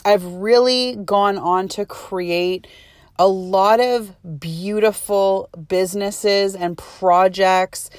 I've 0.04 0.24
really 0.24 0.98
gone 0.98 1.38
on 1.38 1.68
to 1.70 1.86
create 1.86 2.68
a 3.18 3.28
lot 3.28 3.80
of 3.80 4.14
beautiful 4.40 5.50
businesses 5.68 6.56
and 6.56 6.78
projects. 6.78 7.90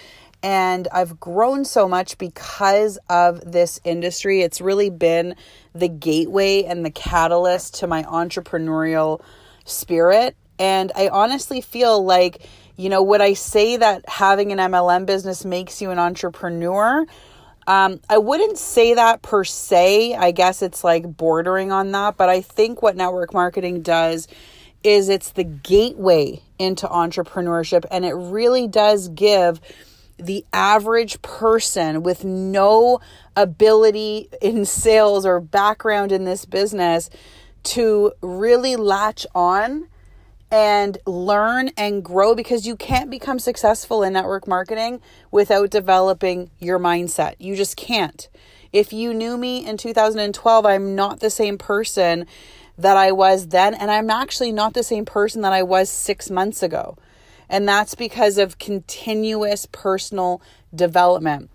And 0.46 0.86
I've 0.92 1.18
grown 1.18 1.64
so 1.64 1.88
much 1.88 2.18
because 2.18 3.00
of 3.10 3.40
this 3.50 3.80
industry. 3.82 4.42
It's 4.42 4.60
really 4.60 4.90
been 4.90 5.34
the 5.74 5.88
gateway 5.88 6.62
and 6.62 6.84
the 6.84 6.90
catalyst 6.92 7.80
to 7.80 7.88
my 7.88 8.04
entrepreneurial 8.04 9.20
spirit. 9.64 10.36
And 10.56 10.92
I 10.94 11.08
honestly 11.08 11.60
feel 11.60 12.04
like, 12.04 12.48
you 12.76 12.90
know, 12.90 13.02
would 13.02 13.20
I 13.20 13.32
say 13.32 13.76
that 13.78 14.08
having 14.08 14.52
an 14.52 14.58
MLM 14.58 15.04
business 15.04 15.44
makes 15.44 15.82
you 15.82 15.90
an 15.90 15.98
entrepreneur? 15.98 17.04
Um, 17.66 17.98
I 18.08 18.18
wouldn't 18.18 18.56
say 18.56 18.94
that 18.94 19.22
per 19.22 19.42
se. 19.42 20.14
I 20.14 20.30
guess 20.30 20.62
it's 20.62 20.84
like 20.84 21.16
bordering 21.16 21.72
on 21.72 21.90
that. 21.90 22.16
But 22.16 22.28
I 22.28 22.40
think 22.40 22.82
what 22.82 22.94
network 22.94 23.34
marketing 23.34 23.82
does 23.82 24.28
is 24.84 25.08
it's 25.08 25.32
the 25.32 25.42
gateway 25.42 26.40
into 26.56 26.86
entrepreneurship 26.86 27.84
and 27.90 28.04
it 28.04 28.14
really 28.14 28.68
does 28.68 29.08
give 29.08 29.60
the 30.18 30.44
average 30.52 31.20
person 31.22 32.02
with 32.02 32.24
no 32.24 33.00
ability 33.36 34.28
in 34.40 34.64
sales 34.64 35.26
or 35.26 35.40
background 35.40 36.12
in 36.12 36.24
this 36.24 36.44
business 36.44 37.10
to 37.62 38.12
really 38.22 38.76
latch 38.76 39.26
on 39.34 39.88
and 40.50 40.98
learn 41.06 41.70
and 41.76 42.04
grow 42.04 42.34
because 42.34 42.66
you 42.66 42.76
can't 42.76 43.10
become 43.10 43.38
successful 43.38 44.02
in 44.02 44.12
network 44.12 44.46
marketing 44.46 45.00
without 45.30 45.70
developing 45.70 46.50
your 46.60 46.78
mindset. 46.78 47.34
You 47.38 47.56
just 47.56 47.76
can't. 47.76 48.28
If 48.72 48.92
you 48.92 49.12
knew 49.12 49.36
me 49.36 49.66
in 49.66 49.76
2012, 49.76 50.66
I'm 50.66 50.94
not 50.94 51.20
the 51.20 51.30
same 51.30 51.58
person 51.58 52.26
that 52.78 52.96
I 52.96 53.10
was 53.12 53.48
then. 53.48 53.74
And 53.74 53.90
I'm 53.90 54.10
actually 54.10 54.52
not 54.52 54.74
the 54.74 54.82
same 54.82 55.04
person 55.04 55.42
that 55.42 55.52
I 55.52 55.62
was 55.62 55.90
six 55.90 56.30
months 56.30 56.62
ago. 56.62 56.96
And 57.48 57.68
that's 57.68 57.94
because 57.94 58.38
of 58.38 58.58
continuous 58.58 59.66
personal 59.70 60.42
development. 60.74 61.50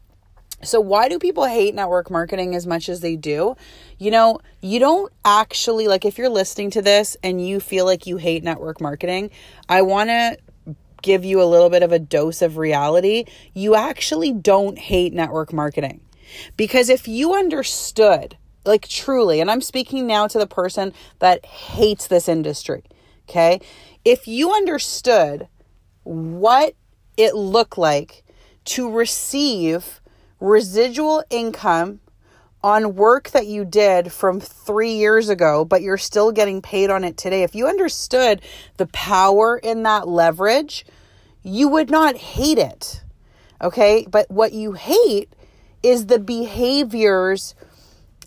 So, 0.63 0.79
why 0.79 1.09
do 1.09 1.17
people 1.17 1.45
hate 1.45 1.73
network 1.73 2.11
marketing 2.11 2.53
as 2.55 2.67
much 2.67 2.87
as 2.87 2.99
they 2.99 3.15
do? 3.15 3.55
You 3.97 4.11
know, 4.11 4.39
you 4.61 4.79
don't 4.79 5.11
actually, 5.25 5.87
like, 5.87 6.05
if 6.05 6.19
you're 6.19 6.29
listening 6.29 6.69
to 6.71 6.83
this 6.83 7.17
and 7.23 7.45
you 7.45 7.59
feel 7.59 7.85
like 7.85 8.05
you 8.05 8.17
hate 8.17 8.43
network 8.43 8.79
marketing, 8.79 9.31
I 9.67 9.81
want 9.81 10.09
to 10.09 10.37
give 11.01 11.25
you 11.25 11.41
a 11.41 11.45
little 11.45 11.71
bit 11.71 11.81
of 11.81 11.91
a 11.91 11.97
dose 11.97 12.43
of 12.43 12.57
reality. 12.57 13.25
You 13.55 13.73
actually 13.75 14.33
don't 14.33 14.77
hate 14.77 15.13
network 15.13 15.51
marketing. 15.51 16.01
Because 16.57 16.89
if 16.89 17.07
you 17.07 17.33
understood 17.33 18.37
like 18.65 18.87
truly, 18.87 19.39
and 19.39 19.49
I'm 19.49 19.61
speaking 19.61 20.07
now 20.07 20.27
to 20.27 20.37
the 20.37 20.47
person 20.47 20.93
that 21.19 21.45
hates 21.45 22.07
this 22.07 22.29
industry, 22.29 22.83
okay? 23.27 23.59
If 24.05 24.27
you 24.27 24.51
understood 24.51 25.47
what 26.03 26.75
it 27.17 27.35
looked 27.35 27.77
like 27.77 28.23
to 28.65 28.89
receive 28.89 30.01
residual 30.39 31.23
income 31.29 31.99
on 32.63 32.95
work 32.95 33.31
that 33.31 33.47
you 33.47 33.65
did 33.65 34.11
from 34.11 34.39
three 34.39 34.93
years 34.93 35.29
ago, 35.29 35.65
but 35.65 35.81
you're 35.81 35.97
still 35.97 36.31
getting 36.31 36.61
paid 36.61 36.89
on 36.89 37.03
it 37.03 37.17
today, 37.17 37.43
if 37.43 37.55
you 37.55 37.67
understood 37.67 38.41
the 38.77 38.85
power 38.87 39.57
in 39.57 39.83
that 39.83 40.07
leverage, 40.07 40.85
you 41.43 41.67
would 41.67 41.89
not 41.89 42.15
hate 42.15 42.59
it. 42.59 43.01
Okay. 43.61 44.05
But 44.09 44.29
what 44.29 44.53
you 44.53 44.73
hate 44.73 45.33
is 45.81 46.05
the 46.05 46.19
behaviors 46.19 47.55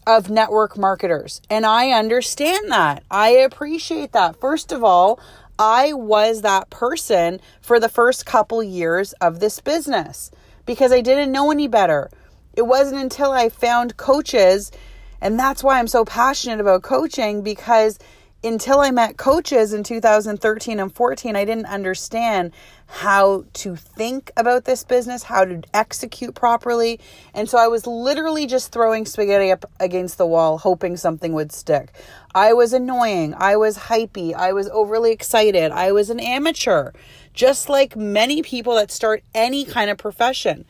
of 0.06 0.30
network 0.30 0.76
marketers. 0.76 1.40
And 1.48 1.64
I 1.64 1.90
understand 1.90 2.70
that. 2.70 3.04
I 3.10 3.30
appreciate 3.30 4.12
that. 4.12 4.38
First 4.40 4.72
of 4.72 4.84
all, 4.84 5.18
I 5.58 5.92
was 5.92 6.42
that 6.42 6.70
person 6.70 7.40
for 7.60 7.78
the 7.78 7.88
first 7.88 8.26
couple 8.26 8.62
years 8.62 9.12
of 9.14 9.40
this 9.40 9.60
business 9.60 10.30
because 10.66 10.92
I 10.92 11.00
didn't 11.00 11.32
know 11.32 11.50
any 11.50 11.68
better. 11.68 12.10
It 12.54 12.62
wasn't 12.62 13.02
until 13.02 13.32
I 13.32 13.48
found 13.48 13.96
coaches, 13.96 14.72
and 15.20 15.38
that's 15.38 15.62
why 15.62 15.78
I'm 15.78 15.88
so 15.88 16.04
passionate 16.04 16.60
about 16.60 16.82
coaching 16.82 17.42
because 17.42 17.98
until 18.44 18.80
I 18.80 18.90
met 18.90 19.16
coaches 19.16 19.72
in 19.72 19.82
2013 19.82 20.78
and 20.78 20.94
14, 20.94 21.36
I 21.36 21.44
didn't 21.44 21.66
understand 21.66 22.52
how 22.86 23.44
to 23.54 23.74
think 23.74 24.30
about 24.36 24.64
this 24.64 24.84
business, 24.84 25.24
how 25.24 25.44
to 25.44 25.62
execute 25.72 26.34
properly. 26.34 27.00
And 27.32 27.48
so 27.48 27.58
I 27.58 27.68
was 27.68 27.86
literally 27.86 28.46
just 28.46 28.72
throwing 28.72 29.06
spaghetti 29.06 29.50
up 29.50 29.64
against 29.80 30.18
the 30.18 30.26
wall, 30.26 30.58
hoping 30.58 30.96
something 30.96 31.32
would 31.32 31.52
stick. 31.52 31.92
I 32.34 32.52
was 32.52 32.72
annoying. 32.72 33.34
I 33.36 33.56
was 33.56 33.78
hypey. 33.78 34.34
I 34.34 34.52
was 34.52 34.68
overly 34.68 35.12
excited. 35.12 35.72
I 35.72 35.92
was 35.92 36.10
an 36.10 36.20
amateur, 36.20 36.92
just 37.32 37.68
like 37.68 37.96
many 37.96 38.42
people 38.42 38.74
that 38.74 38.90
start 38.90 39.24
any 39.34 39.64
kind 39.64 39.90
of 39.90 39.98
profession. 39.98 40.64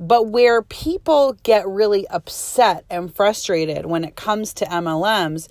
But 0.00 0.28
where 0.28 0.62
people 0.62 1.36
get 1.42 1.66
really 1.66 2.06
upset 2.08 2.84
and 2.88 3.12
frustrated 3.12 3.86
when 3.86 4.04
it 4.04 4.14
comes 4.14 4.54
to 4.54 4.64
MLMs 4.64 5.48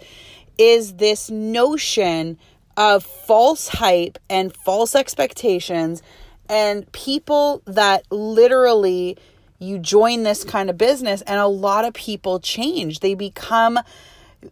is 0.58 0.96
this 0.96 1.30
notion 1.30 2.38
of 2.76 3.04
false 3.04 3.68
hype 3.68 4.18
and 4.30 4.56
false 4.56 4.96
expectations 4.96 6.02
and 6.50 6.90
people 6.92 7.62
that 7.66 8.04
literally 8.12 9.18
you 9.60 9.80
join 9.80 10.24
this 10.24 10.44
kind 10.44 10.70
of 10.70 10.78
business 10.78 11.22
and 11.24 11.40
a 11.40 11.48
lot 11.48 11.86
of 11.86 11.94
people 11.94 12.40
change. 12.40 13.00
They 13.00 13.16
become 13.16 13.80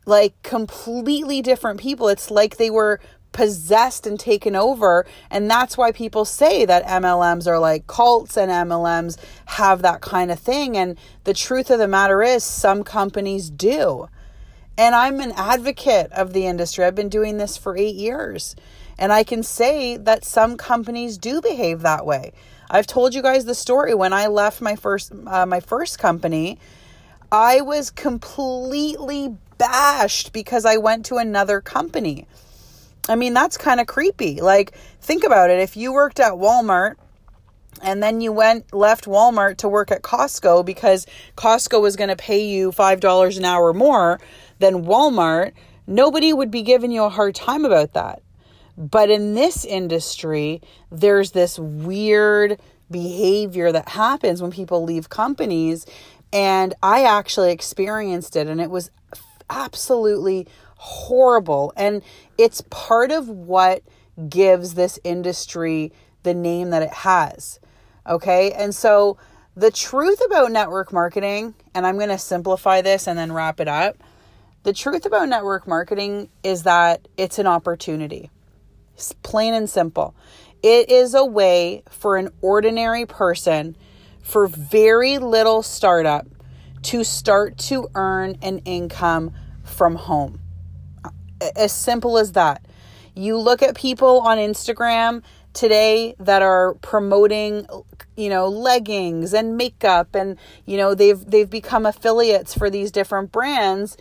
like 0.06 0.42
completely 0.42 1.42
different 1.42 1.80
people. 1.80 2.08
It's 2.08 2.32
like 2.32 2.58
they 2.58 2.72
were 2.72 3.00
possessed 3.32 4.08
and 4.08 4.20
taken 4.20 4.56
over. 4.56 5.06
And 5.30 5.50
that's 5.50 5.78
why 5.78 5.92
people 5.92 6.26
say 6.26 6.66
that 6.66 6.86
MLMs 6.86 7.46
are 7.48 7.60
like 7.60 7.86
cults 7.86 8.38
and 8.38 8.50
MLMs 8.50 9.18
have 9.46 9.82
that 9.84 10.02
kind 10.02 10.32
of 10.32 10.40
thing. 10.40 10.76
And 10.78 10.98
the 11.26 11.34
truth 11.34 11.70
of 11.70 11.78
the 11.78 11.88
matter 11.88 12.24
is 12.24 12.44
some 12.44 12.84
companies 12.84 13.50
do 13.50 14.08
and 14.78 14.96
I'm 14.96 15.20
an 15.20 15.32
advocate 15.34 16.12
of 16.12 16.34
the 16.34 16.46
industry. 16.46 16.84
I've 16.84 16.96
been 16.96 17.10
doing 17.10 17.38
this 17.38 17.58
for 17.58 17.78
eight 17.78 17.96
years. 17.96 18.56
And 18.98 19.12
I 19.12 19.24
can 19.24 19.44
say 19.44 19.98
that 19.98 20.24
some 20.24 20.58
companies 20.58 21.18
do 21.18 21.42
behave 21.42 21.82
that 21.82 22.06
way. 22.06 22.32
I've 22.70 22.88
told 22.88 23.14
you 23.14 23.22
guys 23.22 23.46
the 23.46 23.56
story 23.56 23.94
when 23.94 24.14
I 24.14 24.28
left 24.28 24.62
my 24.62 24.76
first 24.76 25.12
uh, 25.28 25.46
my 25.46 25.60
first 25.60 26.00
company. 26.00 26.58
I 27.32 27.62
was 27.62 27.92
completely 27.92 29.36
bashed 29.58 30.32
because 30.34 30.66
I 30.66 30.78
went 30.78 31.06
to 31.08 31.18
another 31.18 31.62
company. 31.62 32.28
I 33.08 33.16
mean, 33.16 33.34
that's 33.34 33.58
kind 33.58 33.80
of 33.80 33.88
creepy. 33.88 34.42
Like, 34.42 34.76
think 35.02 35.24
about 35.24 35.50
it. 35.50 35.60
If 35.60 35.78
you 35.78 35.94
worked 35.94 36.20
at 36.20 36.34
Walmart 36.34 36.96
and 37.82 38.02
then 38.02 38.22
you 38.22 38.32
went 38.32 38.74
left 38.74 39.06
Walmart 39.06 39.58
to 39.58 39.68
work 39.68 39.92
at 39.92 40.02
Costco 40.02 40.66
because 40.66 41.06
Costco 41.36 41.82
was 41.82 41.96
going 41.96 42.10
to 42.10 42.16
pay 42.16 42.46
you 42.46 42.72
$5 42.72 43.38
an 43.38 43.46
hour 43.46 43.74
more 43.74 44.20
than 44.60 44.86
Walmart, 44.86 45.54
nobody 45.88 46.34
would 46.34 46.52
be 46.52 46.62
giving 46.62 46.92
you 46.92 47.04
a 47.04 47.10
hard 47.10 47.36
time 47.36 47.66
about 47.66 47.94
that. 47.94 48.22
But 48.78 49.10
in 49.10 49.36
this 49.36 49.64
industry, 49.66 50.62
there's 50.92 51.32
this 51.32 51.58
weird 51.58 52.60
behavior 52.92 53.72
that 53.72 53.90
happens 53.90 54.42
when 54.42 54.52
people 54.52 54.84
leave 54.84 55.10
companies. 55.10 55.86
And 56.34 56.74
I 56.84 57.04
actually 57.04 57.52
experienced 57.52 58.36
it, 58.36 58.48
and 58.48 58.60
it 58.60 58.70
was 58.70 58.92
absolutely 59.50 60.48
horrible. 60.76 61.72
And 61.78 62.02
it's 62.38 62.62
part 62.70 63.12
of 63.12 63.30
what 63.30 63.82
gives 64.28 64.74
this 64.74 65.00
industry 65.04 65.94
the 66.24 66.34
name 66.34 66.72
that 66.72 66.82
it 66.82 66.94
has. 66.94 67.60
Okay. 68.08 68.52
And 68.52 68.76
so 68.76 69.18
the 69.56 69.72
truth 69.72 70.22
about 70.26 70.52
network 70.52 70.92
marketing, 70.92 71.54
and 71.74 71.88
I'm 71.88 71.96
going 71.96 72.10
to 72.10 72.18
simplify 72.18 72.82
this 72.82 73.08
and 73.08 73.18
then 73.18 73.32
wrap 73.32 73.60
it 73.60 73.68
up. 73.68 73.98
The 74.66 74.74
truth 74.74 75.06
about 75.06 75.30
network 75.30 75.68
marketing 75.68 76.28
is 76.42 76.64
that 76.64 77.08
it's 77.18 77.38
an 77.38 77.46
opportunity. 77.46 78.32
It's 78.96 79.14
plain 79.22 79.54
and 79.54 79.70
simple. 79.70 80.16
It 80.64 80.90
is 80.90 81.14
a 81.14 81.24
way 81.24 81.84
for 81.92 82.18
an 82.18 82.30
ordinary 82.42 83.06
person 83.06 83.78
for 84.24 84.48
very 84.48 85.20
little 85.20 85.62
startup 85.62 86.26
to 86.82 87.04
start 87.04 87.60
to 87.60 87.90
earn 87.94 88.38
an 88.42 88.58
income 88.66 89.36
from 89.64 89.94
home. 89.94 90.40
As 91.56 91.72
simple 91.72 92.18
as 92.18 92.32
that. 92.32 92.66
You 93.14 93.38
look 93.38 93.62
at 93.62 93.76
people 93.76 94.22
on 94.22 94.40
Instagram 94.40 95.22
today 95.54 96.16
that 96.18 96.42
are 96.42 96.74
promoting 96.82 97.68
you 98.18 98.30
know 98.30 98.48
leggings 98.48 99.32
and 99.32 99.58
makeup 99.58 100.16
and 100.16 100.38
you 100.66 100.76
know 100.76 100.96
they've 100.96 101.24
they've 101.24 101.50
become 101.50 101.86
affiliates 101.86 102.54
for 102.54 102.70
these 102.70 102.92
different 102.92 103.32
brands 103.32 103.96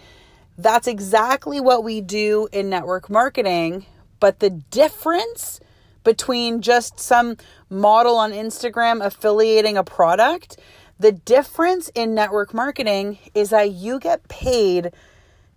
that's 0.56 0.86
exactly 0.86 1.60
what 1.60 1.84
we 1.84 2.00
do 2.00 2.48
in 2.52 2.68
network 2.70 3.10
marketing 3.10 3.86
but 4.20 4.40
the 4.40 4.50
difference 4.50 5.60
between 6.02 6.60
just 6.60 7.00
some 7.00 7.36
model 7.70 8.16
on 8.16 8.30
Instagram 8.30 9.04
affiliating 9.04 9.76
a 9.76 9.84
product 9.84 10.58
the 10.98 11.12
difference 11.12 11.90
in 11.94 12.14
network 12.14 12.54
marketing 12.54 13.18
is 13.34 13.50
that 13.50 13.72
you 13.72 13.98
get 13.98 14.28
paid 14.28 14.92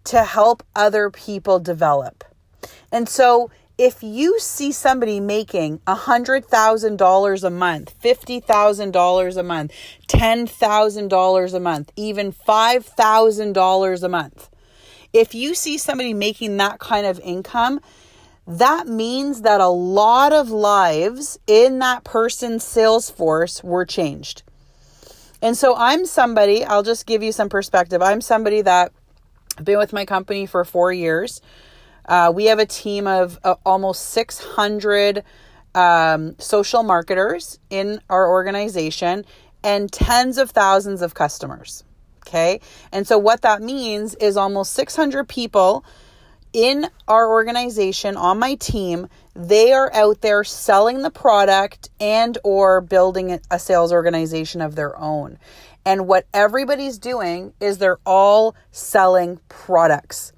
to 0.06 0.24
help 0.24 0.64
other 0.76 1.10
people 1.10 1.60
develop. 1.60 2.24
And 2.92 3.08
so 3.08 3.52
if 3.78 4.02
you 4.02 4.40
see 4.40 4.72
somebody 4.72 5.20
making 5.20 5.80
$100,000 5.80 7.44
a 7.44 7.50
month, 7.50 8.02
$50,000 8.02 9.38
a 9.38 9.44
month, 9.44 9.72
$10,000 10.08 11.54
a 11.54 11.60
month, 11.60 11.92
even 11.96 12.32
$5,000 12.32 14.04
a 14.04 14.10
month, 14.10 14.50
if 15.18 15.34
you 15.34 15.56
see 15.56 15.80
somebody 15.80 16.14
making 16.14 16.58
that 16.58 16.78
kind 16.80 17.08
of 17.08 17.20
income, 17.22 17.80
that 18.46 18.88
means 18.88 19.42
that 19.42 19.60
a 19.60 19.68
lot 19.68 20.32
of 20.32 20.52
lives 20.52 21.40
in 21.48 21.80
that 21.80 22.04
person's 22.04 22.64
sales 22.64 23.10
force 23.10 23.64
were 23.64 23.84
changed. 23.84 24.44
And 25.42 25.58
so 25.58 25.76
I'm 25.76 26.06
somebody, 26.06 26.64
I'll 26.64 26.84
just 26.84 27.08
give 27.08 27.24
you 27.24 27.32
some 27.32 27.50
perspective. 27.50 28.02
I'm 28.02 28.22
somebody 28.22 28.62
that 28.62 28.92
I've 29.58 29.66
been 29.66 29.80
with 29.80 29.92
my 29.92 30.06
company 30.06 30.46
for 30.46 30.64
four 30.64 30.94
years. 30.94 31.42
Uh, 32.06 32.32
we 32.34 32.46
have 32.46 32.60
a 32.60 32.66
team 32.66 33.08
of 33.08 33.40
uh, 33.44 33.56
almost 33.66 34.10
600 34.10 35.24
um, 35.74 36.36
social 36.40 36.84
marketers 36.84 37.60
in 37.70 38.02
our 38.10 38.30
organization 38.30 39.26
and 39.64 39.92
tens 39.92 40.38
of 40.38 40.52
thousands 40.52 41.02
of 41.02 41.16
customers. 41.16 41.84
Okay. 42.28 42.60
And 42.92 43.08
so, 43.08 43.18
what 43.18 43.42
that 43.42 43.62
means 43.62 44.16
is 44.16 44.36
almost 44.36 44.74
600 44.74 45.28
people 45.28 45.86
in 46.54 46.88
our 47.08 47.30
organization 47.30 48.16
on 48.16 48.40
my 48.40 48.56
team 48.56 49.08
they 49.36 49.74
are 49.74 49.94
out 49.94 50.22
there 50.22 50.44
selling 50.46 51.02
the 51.04 51.12
product 51.12 51.90
and 52.00 52.38
or 52.44 52.80
building 52.80 53.38
a 53.52 53.60
sales 53.60 53.92
organization 53.92 54.62
of 54.62 54.74
their 54.74 54.98
own 54.98 55.38
and 55.88 56.06
what 56.06 56.26
everybody's 56.34 56.98
doing 56.98 57.54
is 57.62 57.78
they're 57.78 58.00
all 58.06 58.58
selling 58.72 59.40
products. 59.48 60.34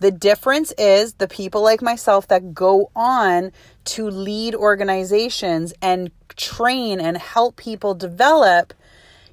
The 0.00 0.10
difference 0.10 0.70
is 0.76 1.14
the 1.14 1.26
people 1.26 1.62
like 1.62 1.80
myself 1.80 2.28
that 2.28 2.52
go 2.52 2.90
on 2.94 3.52
to 3.86 4.10
lead 4.10 4.54
organizations 4.54 5.72
and 5.80 6.10
train 6.36 7.00
and 7.00 7.16
help 7.16 7.56
people 7.56 7.94
develop, 7.94 8.74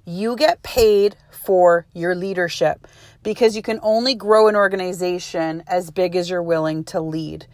you 0.06 0.38
get 0.38 0.64
paid 0.64 1.18
for 1.50 1.88
your 1.96 2.14
leadership 2.14 2.88
because 3.24 3.56
you 3.56 3.64
can 3.64 3.80
only 3.82 4.14
grow 4.14 4.48
an 4.50 4.56
organization 4.56 5.64
as 5.66 5.90
big 5.90 6.16
as 6.16 6.30
you're 6.30 6.44
willing 6.44 6.84
to 6.84 7.02
lead. 7.02 7.48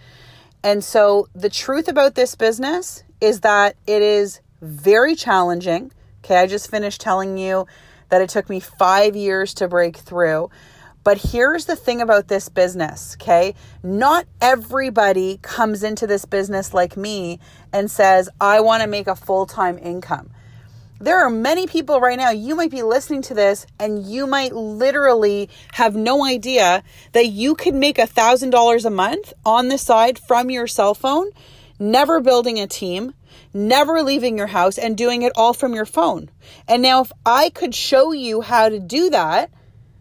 And 0.65 0.83
so 0.83 1.29
the 1.33 1.49
truth 1.49 1.87
about 1.87 2.13
this 2.13 2.35
business 2.35 3.05
is 3.21 3.39
that 3.39 3.77
it 3.87 4.01
is 4.01 4.41
very 4.61 5.15
challenging. 5.15 5.93
Okay, 6.25 6.35
I 6.35 6.45
just 6.45 6.69
finished 6.69 6.99
telling 6.99 7.37
you 7.37 7.67
that 8.09 8.21
it 8.21 8.29
took 8.29 8.49
me 8.49 8.59
five 8.59 9.15
years 9.15 9.53
to 9.53 9.69
break 9.69 9.95
through. 9.95 10.49
But 11.05 11.17
here's 11.17 11.63
the 11.63 11.77
thing 11.77 12.01
about 12.01 12.27
this 12.27 12.49
business, 12.49 13.15
okay? 13.21 13.55
Not 13.81 14.25
everybody 14.41 15.39
comes 15.41 15.83
into 15.83 16.05
this 16.05 16.25
business 16.25 16.73
like 16.73 16.97
me 16.97 17.39
and 17.71 17.89
says, 17.89 18.27
I 18.41 18.59
want 18.59 18.83
to 18.83 18.89
make 18.89 19.07
a 19.07 19.15
full 19.15 19.45
time 19.45 19.77
income. 19.77 20.31
There 20.99 21.19
are 21.19 21.29
many 21.29 21.67
people 21.67 21.99
right 21.99 22.17
now, 22.17 22.29
you 22.29 22.55
might 22.55 22.71
be 22.71 22.81
listening 22.81 23.21
to 23.23 23.33
this 23.33 23.67
and 23.77 24.05
you 24.05 24.25
might 24.25 24.53
literally 24.53 25.49
have 25.73 25.93
no 25.93 26.25
idea 26.25 26.83
that 27.11 27.27
you 27.27 27.53
could 27.53 27.75
make 27.75 27.99
a 27.99 28.07
$1,000 28.07 28.85
a 28.85 28.89
month 28.89 29.33
on 29.45 29.67
the 29.67 29.77
side 29.77 30.17
from 30.17 30.49
your 30.49 30.67
cell 30.67 30.93
phone, 30.93 31.31
never 31.77 32.21
building 32.21 32.59
a 32.59 32.67
team, 32.67 33.13
never 33.53 34.03
leaving 34.03 34.37
your 34.37 34.47
house 34.47 34.77
and 34.77 34.97
doing 34.97 35.21
it 35.21 35.33
all 35.35 35.53
from 35.53 35.73
your 35.73 35.85
phone. 35.85 36.29
And 36.65 36.81
now, 36.81 37.01
if 37.01 37.11
I 37.25 37.49
could 37.49 37.75
show 37.75 38.13
you 38.13 38.39
how 38.39 38.69
to 38.69 38.79
do 38.79 39.09
that, 39.09 39.51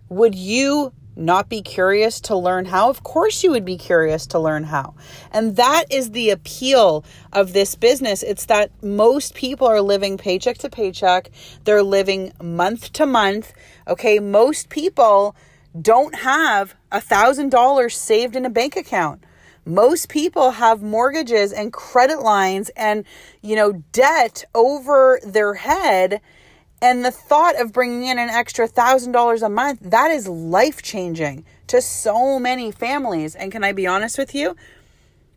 would 0.08 0.36
you 0.36 0.92
not 1.16 1.48
be 1.48 1.62
curious 1.62 2.20
to 2.22 2.36
learn 2.36 2.66
how? 2.66 2.90
Of 2.90 3.02
course, 3.02 3.42
you 3.42 3.50
would 3.50 3.64
be 3.64 3.76
curious 3.76 4.26
to 4.28 4.38
learn 4.38 4.64
how. 4.64 4.94
And 5.30 5.56
that 5.56 5.84
is 5.90 6.10
the 6.10 6.30
appeal 6.30 7.04
of 7.32 7.52
this 7.52 7.74
business. 7.74 8.22
It's 8.22 8.46
that 8.46 8.70
most 8.82 9.34
people 9.34 9.66
are 9.66 9.80
living 9.80 10.18
paycheck 10.18 10.58
to 10.58 10.70
paycheck, 10.70 11.30
they're 11.64 11.82
living 11.82 12.32
month 12.42 12.92
to 12.94 13.06
month. 13.06 13.52
Okay, 13.86 14.18
most 14.18 14.68
people 14.68 15.36
don't 15.80 16.14
have 16.16 16.74
a 16.92 17.00
thousand 17.00 17.50
dollars 17.50 17.96
saved 17.96 18.36
in 18.36 18.44
a 18.44 18.50
bank 18.50 18.76
account 18.76 19.24
most 19.66 20.08
people 20.08 20.52
have 20.52 20.82
mortgages 20.82 21.52
and 21.52 21.72
credit 21.72 22.20
lines 22.20 22.70
and, 22.76 23.04
you 23.40 23.56
know, 23.56 23.72
debt 23.92 24.44
over 24.54 25.20
their 25.24 25.54
head. 25.54 26.20
And 26.84 27.02
the 27.02 27.10
thought 27.10 27.58
of 27.58 27.72
bringing 27.72 28.08
in 28.08 28.18
an 28.18 28.28
extra 28.28 28.68
thousand 28.68 29.12
dollars 29.12 29.40
a 29.40 29.48
month, 29.48 29.80
that 29.80 30.10
is 30.10 30.28
life 30.28 30.82
changing 30.82 31.46
to 31.68 31.80
so 31.80 32.38
many 32.38 32.70
families. 32.70 33.34
And 33.34 33.50
can 33.50 33.64
I 33.64 33.72
be 33.72 33.86
honest 33.86 34.18
with 34.18 34.34
you? 34.34 34.54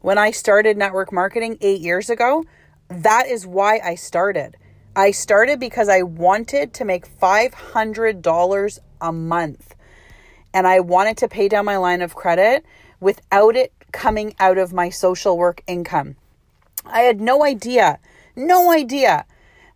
When 0.01 0.17
I 0.17 0.31
started 0.31 0.75
network 0.75 1.13
marketing 1.13 1.57
eight 1.61 1.79
years 1.79 2.09
ago, 2.09 2.43
that 2.89 3.27
is 3.27 3.47
why 3.47 3.79
I 3.79 3.95
started. 3.95 4.57
I 4.93 5.11
started 5.11 5.57
because 5.57 5.87
I 5.87 6.01
wanted 6.01 6.73
to 6.73 6.83
make 6.83 7.07
$500 7.07 8.79
a 8.99 9.11
month 9.13 9.75
and 10.53 10.67
I 10.67 10.81
wanted 10.81 11.15
to 11.19 11.29
pay 11.29 11.47
down 11.47 11.63
my 11.63 11.77
line 11.77 12.01
of 12.01 12.13
credit 12.13 12.65
without 12.99 13.55
it 13.55 13.71
coming 13.93 14.35
out 14.37 14.57
of 14.57 14.73
my 14.73 14.89
social 14.89 15.37
work 15.37 15.63
income. 15.65 16.17
I 16.85 17.03
had 17.03 17.21
no 17.21 17.45
idea, 17.45 17.99
no 18.35 18.69
idea 18.69 19.25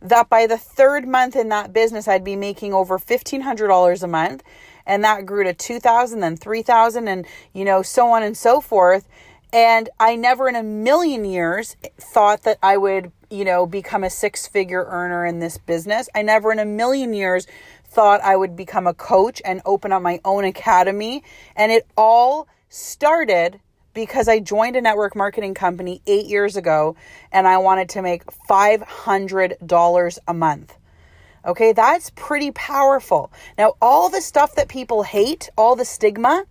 that 0.02 0.30
by 0.30 0.48
the 0.48 0.58
third 0.58 1.08
month 1.08 1.36
in 1.36 1.50
that 1.50 1.74
business, 1.74 2.08
I'd 2.08 2.24
be 2.24 2.36
making 2.36 2.74
over 2.74 2.98
$1,500 2.98 4.04
a 4.04 4.08
month. 4.08 4.44
And 4.86 5.04
that 5.04 5.26
grew 5.26 5.44
to 5.44 5.54
2000 5.54 6.20
then 6.20 6.36
3000 6.38 7.08
and, 7.08 7.26
you 7.54 7.64
know, 7.64 7.82
so 7.82 8.10
on 8.10 8.24
and 8.24 8.36
so 8.36 8.60
forth. 8.60 9.08
And 9.54 9.90
I 10.00 10.16
never 10.16 10.48
in 10.48 10.56
a 10.56 10.64
million 10.64 11.26
years 11.26 11.76
thought 12.00 12.44
that 12.44 12.58
I 12.64 12.78
would, 12.78 13.12
you 13.30 13.46
know, 13.46 13.66
become 13.66 14.04
a 14.04 14.10
six 14.10 14.48
figure 14.48 14.86
earner 14.86 15.26
in 15.26 15.40
this 15.40 15.58
business. 15.58 16.10
I 16.16 16.22
never 16.22 16.52
in 16.52 16.60
a 16.60 16.66
million 16.66 17.14
years 17.14 17.48
thought 17.86 18.22
I 18.22 18.38
would 18.38 18.56
become 18.56 18.88
a 18.88 18.94
coach 18.94 19.42
and 19.44 19.62
open 19.66 19.92
up 19.92 20.02
my 20.02 20.20
own 20.24 20.46
academy. 20.46 21.24
And 21.56 21.72
it 21.72 21.86
all 21.98 22.48
started 22.70 23.60
because 23.94 24.28
I 24.28 24.40
joined 24.40 24.76
a 24.76 24.82
network 24.82 25.16
marketing 25.16 25.54
company 25.54 26.02
eight 26.08 26.26
years 26.26 26.56
ago 26.56 26.96
and 27.32 27.48
I 27.48 27.58
wanted 27.58 27.90
to 27.90 28.02
make 28.02 28.26
$500 28.26 30.20
a 30.28 30.34
month. 30.34 30.78
Okay, 31.46 31.74
that's 31.74 32.12
pretty 32.12 32.52
powerful. 32.52 33.32
Now, 33.58 33.74
all 33.82 34.10
the 34.10 34.22
stuff 34.22 34.56
that 34.56 34.68
people 34.68 35.04
hate, 35.04 35.50
all 35.58 35.76
the 35.76 35.86
stigma, 35.86 36.46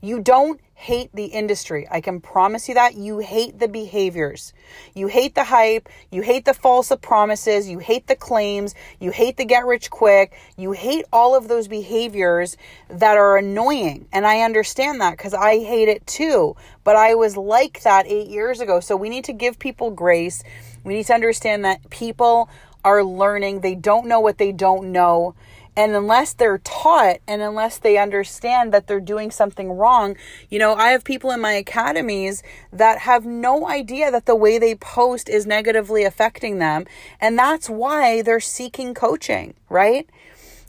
you 0.00 0.20
don't 0.20 0.60
hate 0.82 1.14
the 1.14 1.26
industry. 1.26 1.86
I 1.88 2.00
can 2.00 2.20
promise 2.20 2.68
you 2.68 2.74
that. 2.74 2.96
You 2.96 3.20
hate 3.20 3.60
the 3.60 3.68
behaviors. 3.68 4.52
You 4.94 5.06
hate 5.06 5.36
the 5.36 5.44
hype. 5.44 5.88
You 6.10 6.22
hate 6.22 6.44
the 6.44 6.54
false 6.54 6.92
promises. 7.00 7.68
You 7.68 7.78
hate 7.78 8.08
the 8.08 8.16
claims. 8.16 8.74
You 8.98 9.12
hate 9.12 9.36
the 9.36 9.44
get 9.44 9.64
rich 9.64 9.90
quick. 9.90 10.32
You 10.56 10.72
hate 10.72 11.04
all 11.12 11.36
of 11.36 11.46
those 11.46 11.68
behaviors 11.68 12.56
that 12.88 13.16
are 13.16 13.36
annoying. 13.36 14.08
And 14.12 14.26
I 14.26 14.40
understand 14.40 15.00
that 15.00 15.16
because 15.16 15.34
I 15.34 15.58
hate 15.58 15.88
it 15.88 16.04
too. 16.04 16.56
But 16.82 16.96
I 16.96 17.14
was 17.14 17.36
like 17.36 17.80
that 17.84 18.08
eight 18.08 18.26
years 18.26 18.60
ago. 18.60 18.80
So 18.80 18.96
we 18.96 19.08
need 19.08 19.24
to 19.26 19.32
give 19.32 19.60
people 19.60 19.92
grace. 19.92 20.42
We 20.82 20.94
need 20.94 21.06
to 21.06 21.14
understand 21.14 21.64
that 21.64 21.90
people 21.90 22.50
are 22.84 23.04
learning. 23.04 23.60
They 23.60 23.76
don't 23.76 24.08
know 24.08 24.18
what 24.18 24.38
they 24.38 24.50
don't 24.50 24.90
know. 24.90 25.36
And 25.74 25.96
unless 25.96 26.34
they're 26.34 26.58
taught 26.58 27.18
and 27.26 27.40
unless 27.40 27.78
they 27.78 27.96
understand 27.96 28.72
that 28.72 28.86
they're 28.86 29.00
doing 29.00 29.30
something 29.30 29.72
wrong, 29.72 30.16
you 30.50 30.58
know, 30.58 30.74
I 30.74 30.88
have 30.90 31.02
people 31.02 31.30
in 31.30 31.40
my 31.40 31.52
academies 31.52 32.42
that 32.72 32.98
have 32.98 33.24
no 33.24 33.66
idea 33.66 34.10
that 34.10 34.26
the 34.26 34.36
way 34.36 34.58
they 34.58 34.74
post 34.74 35.30
is 35.30 35.46
negatively 35.46 36.04
affecting 36.04 36.58
them. 36.58 36.84
And 37.20 37.38
that's 37.38 37.70
why 37.70 38.20
they're 38.20 38.40
seeking 38.40 38.92
coaching, 38.92 39.54
right? 39.70 40.08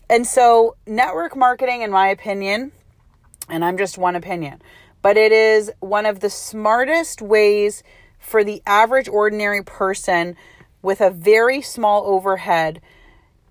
And 0.09 0.25
so, 0.25 0.75
network 0.85 1.35
marketing, 1.35 1.81
in 1.81 1.91
my 1.91 2.07
opinion, 2.07 2.71
and 3.49 3.65
I'm 3.65 3.77
just 3.77 3.97
one 3.97 4.15
opinion, 4.15 4.61
but 5.01 5.17
it 5.17 5.31
is 5.31 5.71
one 5.79 6.05
of 6.05 6.21
the 6.21 6.29
smartest 6.29 7.21
ways 7.21 7.83
for 8.19 8.43
the 8.43 8.61
average 8.65 9.09
ordinary 9.09 9.63
person 9.63 10.37
with 10.81 11.01
a 11.01 11.09
very 11.09 11.61
small 11.61 12.05
overhead 12.05 12.81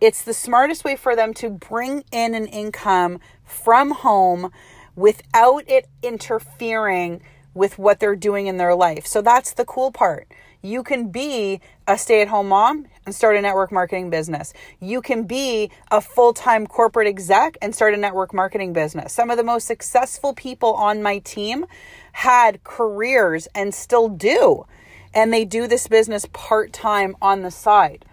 it's 0.03 0.25
the 0.25 0.35
smartest 0.35 0.83
way 0.83 0.97
for 0.97 1.15
them 1.15 1.33
to 1.33 1.49
bring 1.49 2.03
in 2.11 2.35
an 2.35 2.47
income 2.49 3.21
from 3.45 3.93
home 3.93 4.51
without 4.97 5.63
it 5.69 5.87
interfering 6.03 7.23
with 7.55 7.79
what 7.79 8.01
they're 8.01 8.17
doing 8.17 8.49
in 8.49 8.57
their 8.57 8.75
life. 8.75 9.07
So 9.07 9.23
that's 9.23 9.53
the 9.53 9.65
cool 9.65 9.93
part. 9.93 10.27
You 10.61 10.83
can 10.83 11.13
be 11.13 11.61
a 11.87 11.97
stay 11.97 12.21
at 12.21 12.27
home 12.27 12.49
mom 12.49 12.87
and 13.07 13.15
start 13.15 13.37
a 13.37 13.41
network 13.41 13.71
marketing 13.71 14.11
business. 14.11 14.53
You 14.81 15.03
can 15.03 15.23
be 15.23 15.71
a 15.93 16.01
full 16.01 16.33
time 16.33 16.67
corporate 16.67 17.07
exec 17.07 17.57
and 17.63 17.73
start 17.73 17.95
a 17.95 17.97
network 17.97 18.35
marketing 18.35 18.73
business. 18.73 19.13
Some 19.13 19.31
of 19.31 19.37
the 19.37 19.45
most 19.45 19.69
successful 19.69 20.35
people 20.35 20.75
on 20.75 21.01
my 21.01 21.19
team 21.19 21.65
had 22.11 22.65
careers 22.65 23.47
and 23.55 23.73
still 23.73 24.09
do. 24.09 24.67
And 25.15 25.33
they 25.33 25.45
do 25.45 25.69
this 25.69 25.87
business 25.87 26.27
part 26.33 26.73
time 26.73 27.15
on 27.23 27.43
the 27.43 27.53
side. 27.53 28.05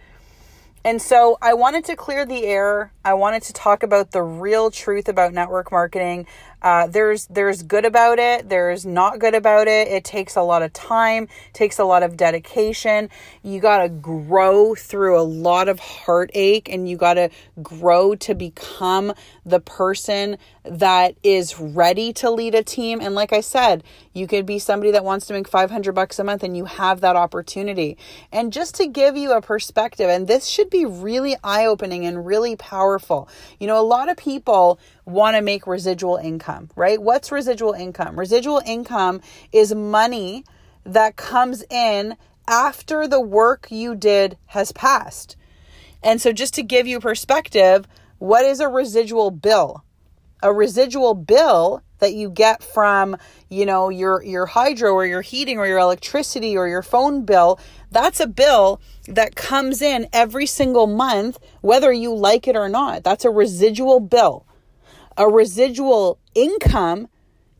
And 0.86 1.02
so 1.02 1.38
I 1.42 1.54
wanted 1.56 1.84
to 1.86 1.96
clear 1.96 2.26
the 2.26 2.46
air. 2.46 2.94
I 3.04 3.14
wanted 3.14 3.44
to 3.44 3.54
talk 3.54 3.84
about 3.84 4.12
the 4.12 4.22
real 4.22 4.72
truth 4.72 5.10
about 5.10 5.34
network 5.34 5.72
marketing. 5.72 6.26
Uh, 6.62 6.88
there's 6.88 7.26
there's 7.28 7.64
good 7.64 7.86
about 7.86 8.20
it. 8.20 8.50
There's 8.50 8.86
not 8.86 9.20
good 9.20 9.34
about 9.34 9.68
it. 9.68 9.88
It 9.88 10.04
takes 10.04 10.36
a 10.36 10.42
lot 10.42 10.62
of 10.62 10.72
time. 10.74 11.28
Takes 11.54 11.80
a 11.80 11.86
lot 11.86 12.04
of 12.04 12.18
dedication. 12.18 13.10
You 13.44 13.60
got 13.60 13.80
to 13.80 13.90
grow 13.90 14.76
through 14.76 15.20
a 15.20 15.24
lot 15.24 15.70
of 15.70 15.80
heartache, 15.80 16.70
and 16.70 16.90
you 16.90 16.98
got 16.98 17.16
to 17.16 17.30
grow 17.62 18.16
to 18.16 18.36
become 18.36 19.14
the 19.46 19.60
person 19.60 20.38
that 20.64 21.16
is 21.24 21.60
ready 21.60 22.12
to 22.14 22.30
lead 22.30 22.56
a 22.56 22.64
team. 22.64 23.00
And 23.02 23.16
like 23.16 23.34
I 23.34 23.42
said, 23.42 23.84
you 24.20 24.28
could 24.28 24.46
be 24.46 24.60
somebody 24.60 24.92
that 24.92 25.06
wants 25.06 25.26
to 25.28 25.34
make 25.34 25.48
500 25.48 25.94
bucks 25.94 26.20
a 26.20 26.24
month, 26.24 26.44
and 26.44 26.56
you 26.56 26.66
have 26.66 27.02
that 27.02 27.16
opportunity. 27.16 27.98
And 28.32 28.54
just 28.54 28.76
to 28.76 28.88
give 28.88 29.16
you 29.16 29.32
a 29.32 29.42
perspective, 29.42 30.10
and 30.10 30.28
this 30.28 30.46
should 30.46 30.70
be 30.70 30.86
really 30.86 31.36
eye 31.44 31.66
opening 31.66 32.06
and 32.06 32.26
really 32.26 32.56
powerful. 32.56 33.30
You 33.60 33.68
know, 33.68 33.80
a 33.80 33.82
lot 33.82 34.10
of 34.10 34.18
people 34.18 34.80
want 35.06 35.36
to 35.36 35.42
make 35.42 35.66
residual 35.66 36.18
income, 36.18 36.70
right? 36.76 37.02
What's 37.02 37.32
residual 37.32 37.74
income? 37.74 38.20
Residual 38.20 38.62
income 38.66 39.22
is 39.52 39.74
money 39.74 40.44
that 40.86 41.16
comes 41.16 41.64
in 41.70 42.18
after 42.48 43.08
the 43.08 43.22
work 43.22 43.68
you 43.70 43.96
did 43.96 44.38
has 44.48 44.72
passed. 44.72 45.38
And 46.04 46.22
so, 46.22 46.32
just 46.32 46.54
to 46.56 46.64
give 46.64 46.88
you 46.88 47.00
perspective, 47.00 47.88
what 48.18 48.46
is 48.46 48.60
a 48.60 48.68
residual 48.68 49.32
bill? 49.32 49.84
A 50.42 50.54
residual 50.54 51.14
bill 51.14 51.84
that 52.00 52.14
you 52.14 52.30
get 52.30 52.64
from, 52.64 53.18
you 53.50 53.66
know, 53.66 53.90
your 53.90 54.24
your 54.24 54.46
hydro 54.48 54.94
or 54.94 55.06
your 55.06 55.22
heating 55.22 55.58
or 55.58 55.68
your 55.68 55.80
electricity 55.80 56.58
or 56.58 56.68
your 56.68 56.84
phone 56.84 57.26
bill, 57.26 57.60
that's 57.92 58.20
a 58.20 58.28
bill 58.28 58.82
that 59.08 59.36
comes 59.36 59.82
in 59.82 60.08
every 60.12 60.46
single 60.46 60.88
month 60.88 61.40
whether 61.62 61.92
you 61.92 62.14
like 62.14 62.48
it 62.48 62.56
or 62.56 62.70
not. 62.70 63.04
That's 63.04 63.26
a 63.26 63.30
residual 63.30 64.00
bill 64.00 64.46
a 65.20 65.28
residual 65.28 66.18
income 66.34 67.10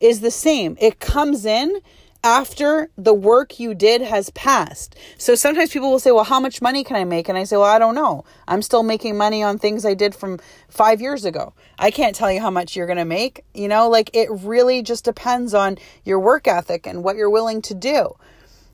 is 0.00 0.20
the 0.20 0.30
same. 0.30 0.78
It 0.80 0.98
comes 0.98 1.44
in 1.44 1.80
after 2.22 2.90
the 2.98 3.14
work 3.14 3.58
you 3.58 3.74
did 3.74 4.02
has 4.02 4.28
passed. 4.30 4.96
So 5.16 5.34
sometimes 5.34 5.70
people 5.70 5.90
will 5.90 5.98
say, 5.98 6.12
Well, 6.12 6.24
how 6.24 6.40
much 6.40 6.60
money 6.60 6.84
can 6.84 6.96
I 6.96 7.04
make? 7.04 7.28
And 7.28 7.38
I 7.38 7.44
say, 7.44 7.56
Well, 7.56 7.66
I 7.66 7.78
don't 7.78 7.94
know. 7.94 8.24
I'm 8.46 8.60
still 8.62 8.82
making 8.82 9.16
money 9.16 9.42
on 9.42 9.58
things 9.58 9.86
I 9.86 9.94
did 9.94 10.14
from 10.14 10.38
five 10.68 11.00
years 11.00 11.24
ago. 11.24 11.54
I 11.78 11.90
can't 11.90 12.14
tell 12.14 12.30
you 12.30 12.40
how 12.40 12.50
much 12.50 12.76
you're 12.76 12.86
going 12.86 12.98
to 12.98 13.04
make. 13.04 13.44
You 13.54 13.68
know, 13.68 13.88
like 13.88 14.10
it 14.14 14.28
really 14.30 14.82
just 14.82 15.04
depends 15.04 15.54
on 15.54 15.78
your 16.04 16.18
work 16.18 16.46
ethic 16.46 16.86
and 16.86 17.02
what 17.02 17.16
you're 17.16 17.30
willing 17.30 17.62
to 17.62 17.74
do. 17.74 18.14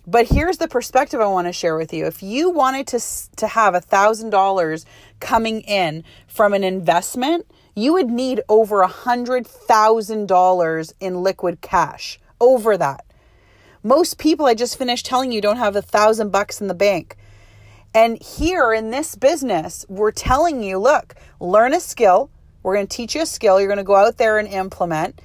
But 0.09 0.29
here's 0.29 0.59
the 0.59 0.69
perspective 0.69 1.21
I 1.21 1.27
want 1.27 1.49
to 1.49 1.53
share 1.53 1.77
with 1.77 1.93
you. 1.93 2.07
If 2.07 2.23
you 2.23 2.49
wanted 2.51 2.87
to, 2.89 3.01
to 3.37 3.47
have 3.49 3.75
a 3.75 3.81
thousand 3.81 4.31
dollars 4.31 4.87
coming 5.19 5.63
in 5.63 6.05
from 6.29 6.55
an 6.55 6.63
investment, 6.63 7.45
you 7.75 7.93
would 7.95 8.09
need 8.09 8.41
over 8.49 8.83
a 8.83 8.89
$100,000 8.89 10.93
in 11.01 11.23
liquid 11.23 11.61
cash. 11.61 12.21
Over 12.41 12.77
that. 12.77 13.05
Most 13.87 14.19
people 14.19 14.47
I 14.47 14.55
just 14.55 14.77
finished 14.77 15.07
telling 15.07 15.31
you 15.31 15.41
don't 15.41 15.59
have 15.59 15.77
a 15.77 15.81
thousand 15.81 16.33
bucks 16.33 16.61
in 16.61 16.67
the 16.67 16.75
bank. 16.75 17.17
And 17.95 18.21
here 18.21 18.73
in 18.73 18.91
this 18.91 19.15
business, 19.15 19.87
we're 19.89 20.11
telling 20.11 20.61
you 20.61 20.77
look, 20.77 21.15
learn 21.39 21.73
a 21.73 21.79
skill. 21.79 22.29
We're 22.65 22.75
going 22.75 22.89
to 22.89 22.97
teach 22.97 23.15
you 23.15 23.23
a 23.23 23.27
skill. 23.27 23.61
You're 23.61 23.69
going 23.69 23.77
to 23.77 23.85
go 23.85 23.95
out 23.95 24.19
there 24.19 24.39
and 24.39 24.49
implement. 24.49 25.21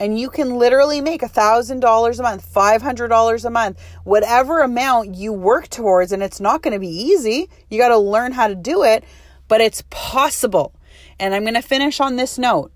And 0.00 0.18
you 0.18 0.30
can 0.30 0.54
literally 0.54 1.02
make 1.02 1.22
a 1.22 1.28
$1,000 1.28 2.18
a 2.18 2.22
month, 2.22 2.54
$500 2.54 3.44
a 3.44 3.50
month, 3.50 3.82
whatever 4.04 4.62
amount 4.62 5.14
you 5.14 5.34
work 5.34 5.68
towards. 5.68 6.10
And 6.10 6.22
it's 6.22 6.40
not 6.40 6.62
going 6.62 6.72
to 6.72 6.80
be 6.80 6.88
easy. 6.88 7.50
You 7.68 7.78
got 7.78 7.88
to 7.88 7.98
learn 7.98 8.32
how 8.32 8.48
to 8.48 8.54
do 8.54 8.82
it, 8.82 9.04
but 9.46 9.60
it's 9.60 9.82
possible. 9.90 10.72
And 11.20 11.34
I'm 11.34 11.42
going 11.42 11.52
to 11.52 11.60
finish 11.60 12.00
on 12.00 12.16
this 12.16 12.38
note. 12.38 12.72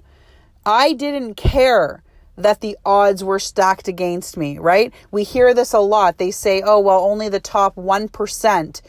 I 0.66 0.92
didn't 0.92 1.36
care 1.36 2.02
that 2.40 2.60
the 2.60 2.76
odds 2.84 3.22
were 3.22 3.38
stacked 3.38 3.88
against 3.88 4.36
me, 4.36 4.58
right? 4.58 4.92
We 5.10 5.24
hear 5.24 5.54
this 5.54 5.72
a 5.72 5.78
lot. 5.78 6.18
They 6.18 6.30
say, 6.30 6.62
oh, 6.64 6.80
well, 6.80 7.00
only 7.00 7.28
the 7.28 7.40
top 7.40 7.76
1% 7.76 8.82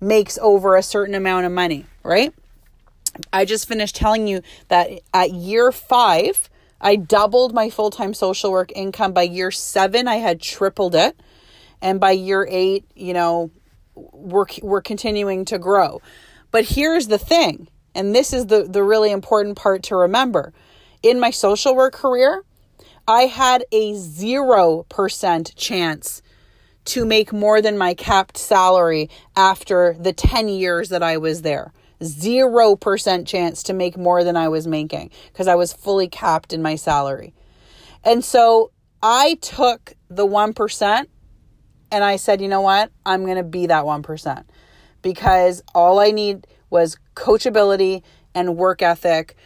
makes 0.00 0.38
over 0.38 0.76
a 0.76 0.82
certain 0.82 1.14
amount 1.14 1.46
of 1.46 1.52
money, 1.52 1.86
right? 2.02 2.34
I 3.32 3.44
just 3.44 3.68
finished 3.68 3.96
telling 3.96 4.26
you 4.26 4.42
that 4.68 4.90
at 5.12 5.32
year 5.32 5.70
five, 5.70 6.50
I 6.80 6.96
doubled 6.96 7.54
my 7.54 7.70
full 7.70 7.90
time 7.90 8.12
social 8.12 8.50
work 8.50 8.72
income. 8.74 9.12
By 9.12 9.22
year 9.22 9.50
seven, 9.50 10.08
I 10.08 10.16
had 10.16 10.40
tripled 10.40 10.94
it. 10.94 11.16
And 11.80 12.00
by 12.00 12.12
year 12.12 12.46
eight, 12.50 12.84
you 12.96 13.12
know, 13.14 13.50
we're, 13.94 14.46
we're 14.62 14.82
continuing 14.82 15.44
to 15.46 15.58
grow. 15.58 16.02
But 16.50 16.64
here's 16.64 17.06
the 17.06 17.18
thing 17.18 17.68
and 17.94 18.14
this 18.14 18.32
is 18.32 18.46
the, 18.46 18.64
the 18.64 18.82
really 18.82 19.10
important 19.10 19.56
part 19.56 19.84
to 19.84 19.96
remember. 19.96 20.52
In 21.02 21.20
my 21.20 21.30
social 21.30 21.74
work 21.76 21.94
career, 21.94 22.42
I 23.06 23.22
had 23.22 23.64
a 23.70 23.92
0% 23.92 25.52
chance 25.56 26.22
to 26.86 27.04
make 27.04 27.32
more 27.32 27.60
than 27.60 27.78
my 27.78 27.94
capped 27.94 28.36
salary 28.38 29.10
after 29.36 29.96
the 29.98 30.12
10 30.12 30.48
years 30.48 30.88
that 30.88 31.02
I 31.02 31.16
was 31.16 31.42
there. 31.42 31.72
0% 32.00 33.26
chance 33.26 33.62
to 33.62 33.72
make 33.72 33.96
more 33.96 34.24
than 34.24 34.36
I 34.36 34.48
was 34.48 34.66
making 34.66 35.10
because 35.32 35.48
I 35.48 35.54
was 35.54 35.72
fully 35.72 36.08
capped 36.08 36.52
in 36.52 36.62
my 36.62 36.76
salary. 36.76 37.34
And 38.02 38.24
so 38.24 38.70
I 39.02 39.38
took 39.40 39.94
the 40.08 40.26
1% 40.26 41.06
and 41.92 42.04
I 42.04 42.16
said, 42.16 42.40
you 42.40 42.48
know 42.48 42.60
what? 42.60 42.90
I'm 43.06 43.24
going 43.24 43.36
to 43.36 43.42
be 43.42 43.66
that 43.66 43.84
1% 43.84 44.44
because 45.02 45.62
all 45.74 46.00
I 46.00 46.10
need 46.10 46.46
was 46.70 46.98
coachability 47.14 48.02
and 48.34 48.56
work 48.56 48.82
ethic, 48.82 49.36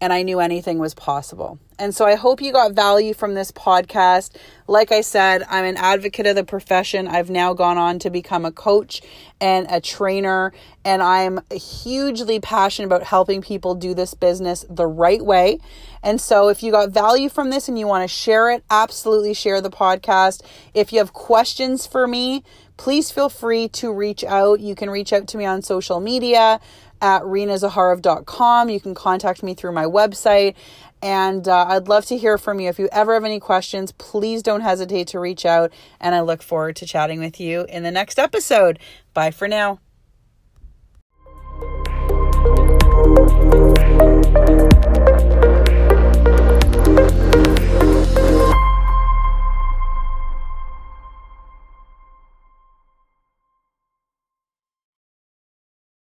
and 0.00 0.12
I 0.12 0.22
knew 0.22 0.38
anything 0.38 0.78
was 0.78 0.94
possible. 0.94 1.58
And 1.78 1.94
so 1.94 2.06
I 2.06 2.14
hope 2.14 2.40
you 2.40 2.52
got 2.52 2.72
value 2.72 3.12
from 3.12 3.34
this 3.34 3.52
podcast. 3.52 4.34
Like 4.66 4.92
I 4.92 5.02
said, 5.02 5.42
I'm 5.48 5.64
an 5.64 5.76
advocate 5.76 6.26
of 6.26 6.34
the 6.34 6.44
profession. 6.44 7.06
I've 7.06 7.30
now 7.30 7.52
gone 7.52 7.76
on 7.76 7.98
to 8.00 8.10
become 8.10 8.44
a 8.44 8.52
coach 8.52 9.02
and 9.40 9.66
a 9.70 9.80
trainer, 9.80 10.52
and 10.84 11.02
I'm 11.02 11.40
hugely 11.52 12.40
passionate 12.40 12.86
about 12.86 13.02
helping 13.02 13.42
people 13.42 13.74
do 13.74 13.92
this 13.92 14.14
business 14.14 14.64
the 14.70 14.86
right 14.86 15.22
way. 15.22 15.58
And 16.02 16.20
so 16.20 16.48
if 16.48 16.62
you 16.62 16.72
got 16.72 16.90
value 16.90 17.28
from 17.28 17.50
this 17.50 17.68
and 17.68 17.78
you 17.78 17.86
want 17.86 18.08
to 18.08 18.08
share 18.08 18.50
it, 18.50 18.64
absolutely 18.70 19.34
share 19.34 19.60
the 19.60 19.70
podcast. 19.70 20.42
If 20.72 20.92
you 20.92 20.98
have 21.00 21.12
questions 21.12 21.86
for 21.86 22.06
me, 22.06 22.42
please 22.78 23.10
feel 23.10 23.28
free 23.28 23.68
to 23.68 23.92
reach 23.92 24.24
out. 24.24 24.60
You 24.60 24.74
can 24.74 24.88
reach 24.88 25.12
out 25.12 25.28
to 25.28 25.36
me 25.36 25.44
on 25.44 25.62
social 25.62 26.00
media. 26.00 26.60
at 27.02 27.22
renazaharov.com. 27.22 28.70
You 28.70 28.80
can 28.80 28.94
contact 28.94 29.42
me 29.42 29.52
through 29.54 29.72
my 29.72 29.84
website. 29.84 30.54
And 31.02 31.46
uh, 31.46 31.66
I'd 31.68 31.88
love 31.88 32.06
to 32.06 32.16
hear 32.16 32.38
from 32.38 32.58
you. 32.60 32.68
If 32.68 32.78
you 32.78 32.88
ever 32.90 33.14
have 33.14 33.24
any 33.24 33.40
questions, 33.40 33.92
please 33.92 34.42
don't 34.42 34.62
hesitate 34.62 35.08
to 35.08 35.20
reach 35.20 35.44
out. 35.44 35.72
And 36.00 36.14
I 36.14 36.20
look 36.20 36.42
forward 36.42 36.76
to 36.76 36.86
chatting 36.86 37.20
with 37.20 37.38
you 37.40 37.66
in 37.68 37.82
the 37.82 37.90
next 37.90 38.18
episode. 38.18 38.78
Bye 39.14 39.30
for 39.30 39.46
now. 39.46 39.85